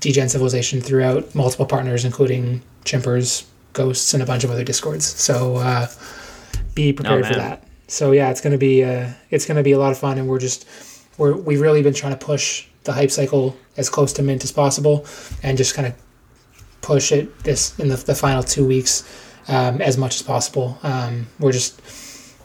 [0.00, 5.04] Degen Civilization throughout multiple partners, including Chimpers, Ghosts, and a bunch of other discords.
[5.04, 5.86] So uh,
[6.74, 7.64] be prepared oh, for that.
[7.86, 10.38] So yeah, it's gonna be uh, it's gonna be a lot of fun, and we're
[10.38, 10.66] just
[11.18, 14.52] we're we've really been trying to push the hype cycle as close to mint as
[14.52, 15.04] possible,
[15.42, 15.94] and just kind of
[16.80, 19.04] push it this in the, the final two weeks
[19.48, 20.78] um, as much as possible.
[20.82, 21.80] Um, we're just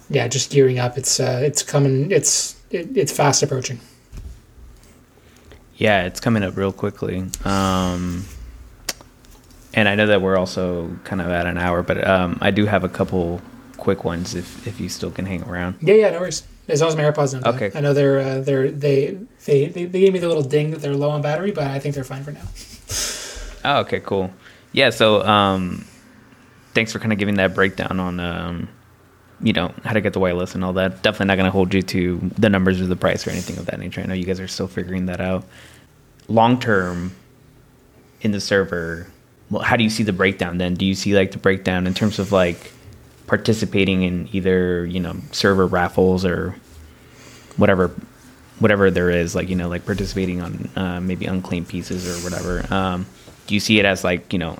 [0.10, 0.98] yeah, just gearing up.
[0.98, 2.12] It's uh, it's coming.
[2.12, 3.80] It's it, it's fast approaching.
[5.78, 7.26] Yeah, it's coming up real quickly.
[7.44, 8.26] Um,
[9.74, 12.66] and I know that we're also kind of at an hour, but um, I do
[12.66, 13.42] have a couple
[13.78, 15.76] quick ones if if you still can hang around.
[15.82, 16.44] Yeah, yeah, no worries.
[16.68, 17.50] As long as my AirPods don't die.
[17.52, 17.72] Okay.
[17.78, 20.82] I know they're uh, they're they, they they they gave me the little ding that
[20.82, 22.48] they're low on battery, but I think they're fine for now.
[23.66, 24.32] Oh, okay, cool.
[24.72, 25.86] Yeah, so um,
[26.74, 28.70] thanks for kind of giving that breakdown on um,
[29.42, 31.02] you know how to get the whitelist and all that.
[31.02, 33.66] Definitely not going to hold you to the numbers or the price or anything of
[33.68, 34.02] that nature.
[34.02, 35.44] I know you guys are still figuring that out.
[36.28, 37.16] Long term
[38.22, 39.08] in the server,
[39.50, 40.74] well, how do you see the breakdown then?
[40.74, 42.72] Do you see like the breakdown in terms of like
[43.28, 46.56] participating in either you know server raffles or
[47.58, 47.92] whatever
[48.60, 52.72] whatever there is like you know like participating on uh, maybe unclaimed pieces or whatever
[52.74, 53.06] um,
[53.48, 54.58] do you see it as like you know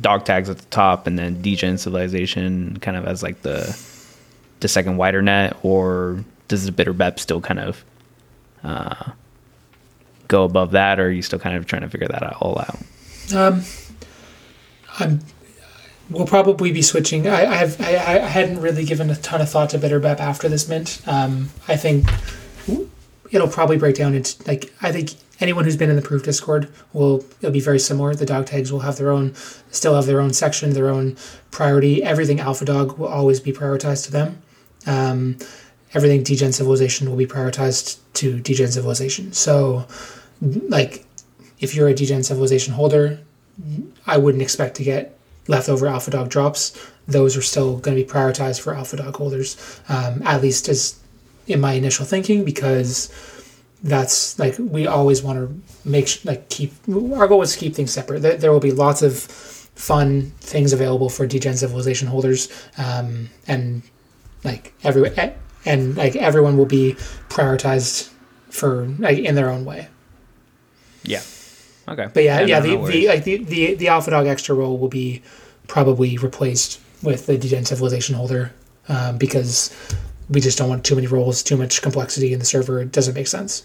[0.00, 3.62] dog tags at the top and then degen civilization kind of as like the
[4.60, 7.84] the second wider net or does the bitter bep still kind of
[8.64, 9.12] uh,
[10.28, 12.58] go above that or are you still kind of trying to figure that out all
[12.58, 12.78] out
[13.34, 13.62] um,
[14.98, 15.20] i'm
[16.10, 17.26] we'll probably be switching.
[17.26, 20.20] I, I have I, I hadn't really given a ton of thought to Bitter Bep
[20.20, 21.00] after this mint.
[21.06, 22.08] Um, I think
[23.30, 26.72] it'll probably break down into like I think anyone who's been in the proof Discord
[26.92, 28.14] will it'll be very similar.
[28.14, 29.34] The dog tags will have their own,
[29.70, 31.16] still have their own section, their own
[31.50, 32.02] priority.
[32.02, 34.42] Everything Alphadoggg will always be prioritized to them.
[34.86, 35.36] Um,
[35.94, 39.32] everything Degen Civilization will be prioritized to Degen Civilization.
[39.32, 39.86] So,
[40.40, 41.04] like,
[41.60, 43.20] if you're a Degen Civilization holder,
[44.06, 45.18] I wouldn't expect to get
[45.48, 50.42] leftover Alphadoggg drops, those are still going to be prioritized for Alphadoggg holders, um, at
[50.42, 50.98] least as
[51.46, 53.10] in my initial thinking, because
[53.82, 56.72] that's like we always want to make like keep
[57.16, 58.20] our goal is to keep things separate.
[58.20, 63.82] There, there will be lots of fun things available for Degen Civilization holders, um, and
[64.44, 65.12] like every
[65.64, 66.94] and like everyone will be
[67.28, 68.10] prioritized
[68.50, 69.88] for like in their own way.
[71.02, 71.22] Yeah.
[71.88, 72.08] Okay.
[72.12, 75.22] But yeah, yeah, yeah the, the like the, the the Alphadoggg extra role will be
[75.66, 78.52] probably replaced with the Degen Civilization holder
[78.88, 79.74] um, because
[80.28, 82.80] we just don't want too many roles, too much complexity in the server.
[82.80, 83.64] It doesn't make sense.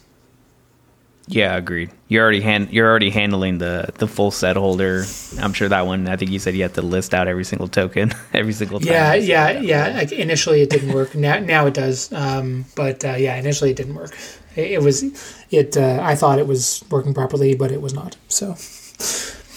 [1.28, 1.90] Yeah, agreed.
[2.10, 5.06] You're already hand, you're already handling the the full set holder.
[5.40, 6.08] I'm sure that one.
[6.10, 8.92] I think you said you had to list out every single token every single time.
[8.92, 9.88] Yeah, yeah, yeah.
[9.96, 11.16] Like initially it didn't work.
[11.16, 12.12] now now it does.
[12.12, 14.16] Um, but uh, yeah, initially it didn't work.
[14.56, 15.04] It, it was
[15.50, 15.78] it.
[15.78, 18.18] Uh, I thought it was working properly, but it was not.
[18.28, 18.56] So.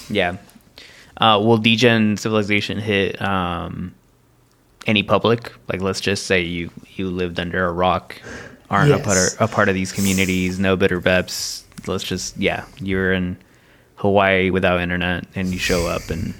[0.09, 0.37] Yeah.
[1.19, 3.95] Uh, will Degen Civilization hit um,
[4.87, 5.53] any public?
[5.69, 8.21] Like, let's just say you you lived under a rock,
[8.71, 9.01] aren't yes.
[9.01, 11.63] a, part of, a part of these communities, no bitter beps.
[11.87, 13.37] Let's just yeah, you're in
[13.97, 16.35] Hawaii without internet, and you show up, and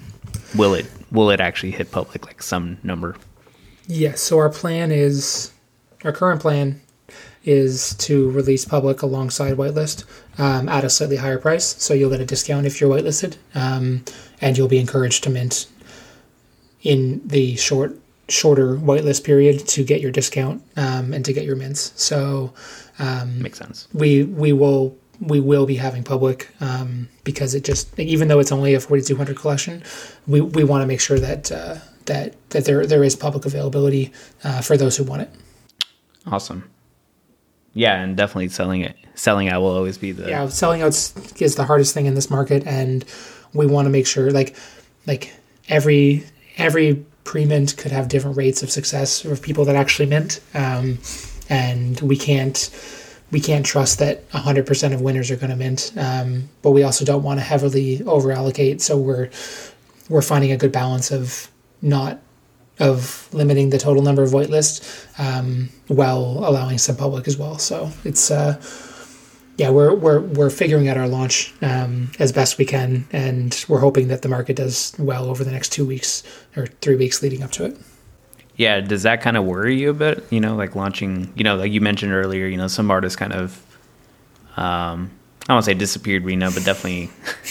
[0.57, 3.17] will it will it actually hit public like some number?
[3.87, 4.21] Yes.
[4.21, 5.53] So our plan is
[6.05, 6.81] our current plan
[7.45, 10.05] is to release public alongside whitelist
[10.39, 11.81] um, at a slightly higher price.
[11.83, 14.05] So you'll get a discount if you're whitelisted, um,
[14.41, 15.69] and you'll be encouraged to mint
[16.83, 17.97] in the short
[18.29, 21.93] shorter whitelist period to get your discount um, and to get your mints.
[22.01, 22.53] So
[22.99, 23.89] um, makes sense.
[23.93, 28.53] We we will we will be having public um, because it just even though it's
[28.53, 29.83] only a 4200 collection,
[30.27, 34.13] we, we want to make sure that uh, that that there there is public availability
[34.45, 35.31] uh, for those who want it.
[36.27, 36.69] Awesome.
[37.75, 38.97] Yeah, and definitely selling it.
[39.15, 42.31] Selling out will always be the yeah, selling out is the hardest thing in this
[42.31, 43.05] market, and
[43.53, 44.57] we want to make sure like
[45.07, 45.33] like
[45.69, 46.25] every
[46.57, 50.99] every pre-mint could have different rates of success of people that actually mint, um,
[51.51, 52.71] and we can't
[53.33, 57.05] we can't trust that 100% of winners are going to mint, um, but we also
[57.05, 58.81] don't want to heavily over allocate.
[58.81, 59.31] So we're
[60.09, 61.51] we're finding a good balance of
[61.83, 62.21] not
[62.79, 67.59] of limiting the total number of whitelists um, while allowing some public as well.
[67.59, 68.61] So it's uh,
[69.57, 73.81] yeah, we're we're we're figuring out our launch um, as best we can, and we're
[73.81, 76.23] hoping that the market does well over the next two weeks
[76.57, 77.79] or three weeks leading up to it.
[78.57, 80.25] Yeah, does that kind of worry you a bit?
[80.31, 81.33] You know, like launching.
[81.37, 82.47] You know, like you mentioned earlier.
[82.47, 83.63] You know, some artists kind of,
[84.57, 85.11] um,
[85.49, 87.11] I won't say disappeared, we know, but definitely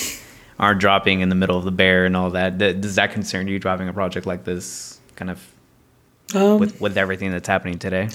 [0.60, 2.58] aren't dropping in the middle of the bear and all that.
[2.60, 5.44] Does that concern you dropping a project like this, kind of
[6.36, 8.10] Um, with with everything that's happening today?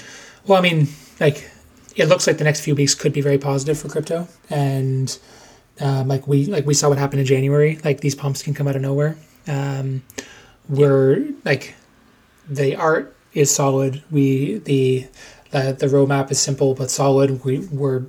[0.46, 0.88] Well, I mean,
[1.18, 1.48] like
[1.96, 5.18] it looks like the next few weeks could be very positive for crypto, and
[5.80, 7.78] um, like we like we saw what happened in January.
[7.84, 9.16] Like these pumps can come out of nowhere.
[9.48, 10.02] Um,
[10.68, 11.74] we're like
[12.48, 14.02] the art is solid.
[14.10, 15.06] We the
[15.50, 17.44] the, the roadmap is simple but solid.
[17.44, 18.04] We we're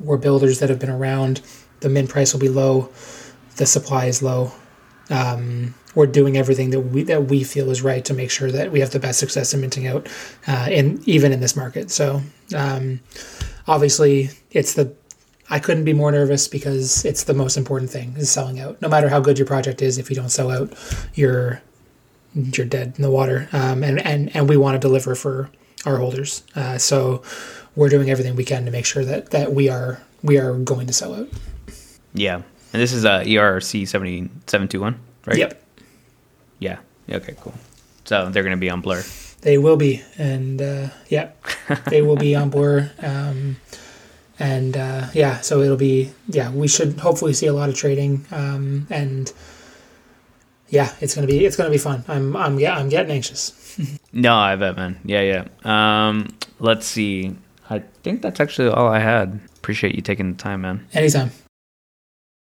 [0.00, 1.42] we're builders that have been around.
[1.80, 2.90] The min price will be low.
[3.56, 4.52] The supply is low.
[5.10, 8.70] Um, we're doing everything that we that we feel is right to make sure that
[8.70, 10.08] we have the best success in minting out,
[10.46, 11.90] uh, in even in this market.
[11.90, 12.22] So
[12.54, 13.00] um,
[13.66, 14.94] obviously, it's the
[15.48, 18.80] I couldn't be more nervous because it's the most important thing is selling out.
[18.82, 20.72] No matter how good your project is, if you don't sell out,
[21.14, 21.62] you're
[22.34, 23.48] you're dead in the water.
[23.52, 25.50] Um, and and and we want to deliver for
[25.86, 26.44] our holders.
[26.54, 27.22] Uh, so
[27.74, 30.86] we're doing everything we can to make sure that that we are we are going
[30.88, 31.28] to sell out.
[32.12, 35.38] Yeah, and this is uh, ERC seventy seven two one, right?
[35.38, 35.62] Yep,
[36.58, 36.78] Yeah.
[37.10, 37.34] Okay.
[37.40, 37.54] Cool.
[38.04, 39.02] So they're gonna be on Blur.
[39.42, 41.30] they will be, and uh, yeah,
[41.88, 42.90] they will be on Blur.
[43.02, 43.56] Um,
[44.38, 46.50] and uh, yeah, so it'll be yeah.
[46.52, 49.32] We should hopefully see a lot of trading, um, and
[50.68, 52.04] yeah, it's gonna be it's gonna be fun.
[52.08, 53.52] I'm I'm yeah I'm getting anxious.
[54.10, 54.98] No, I bet, man.
[55.04, 55.44] Yeah, yeah.
[56.08, 56.28] Um,
[56.60, 57.36] let's see.
[57.68, 59.38] I think that's actually all I had.
[59.58, 60.86] Appreciate you taking the time, man.
[60.94, 61.30] Anytime.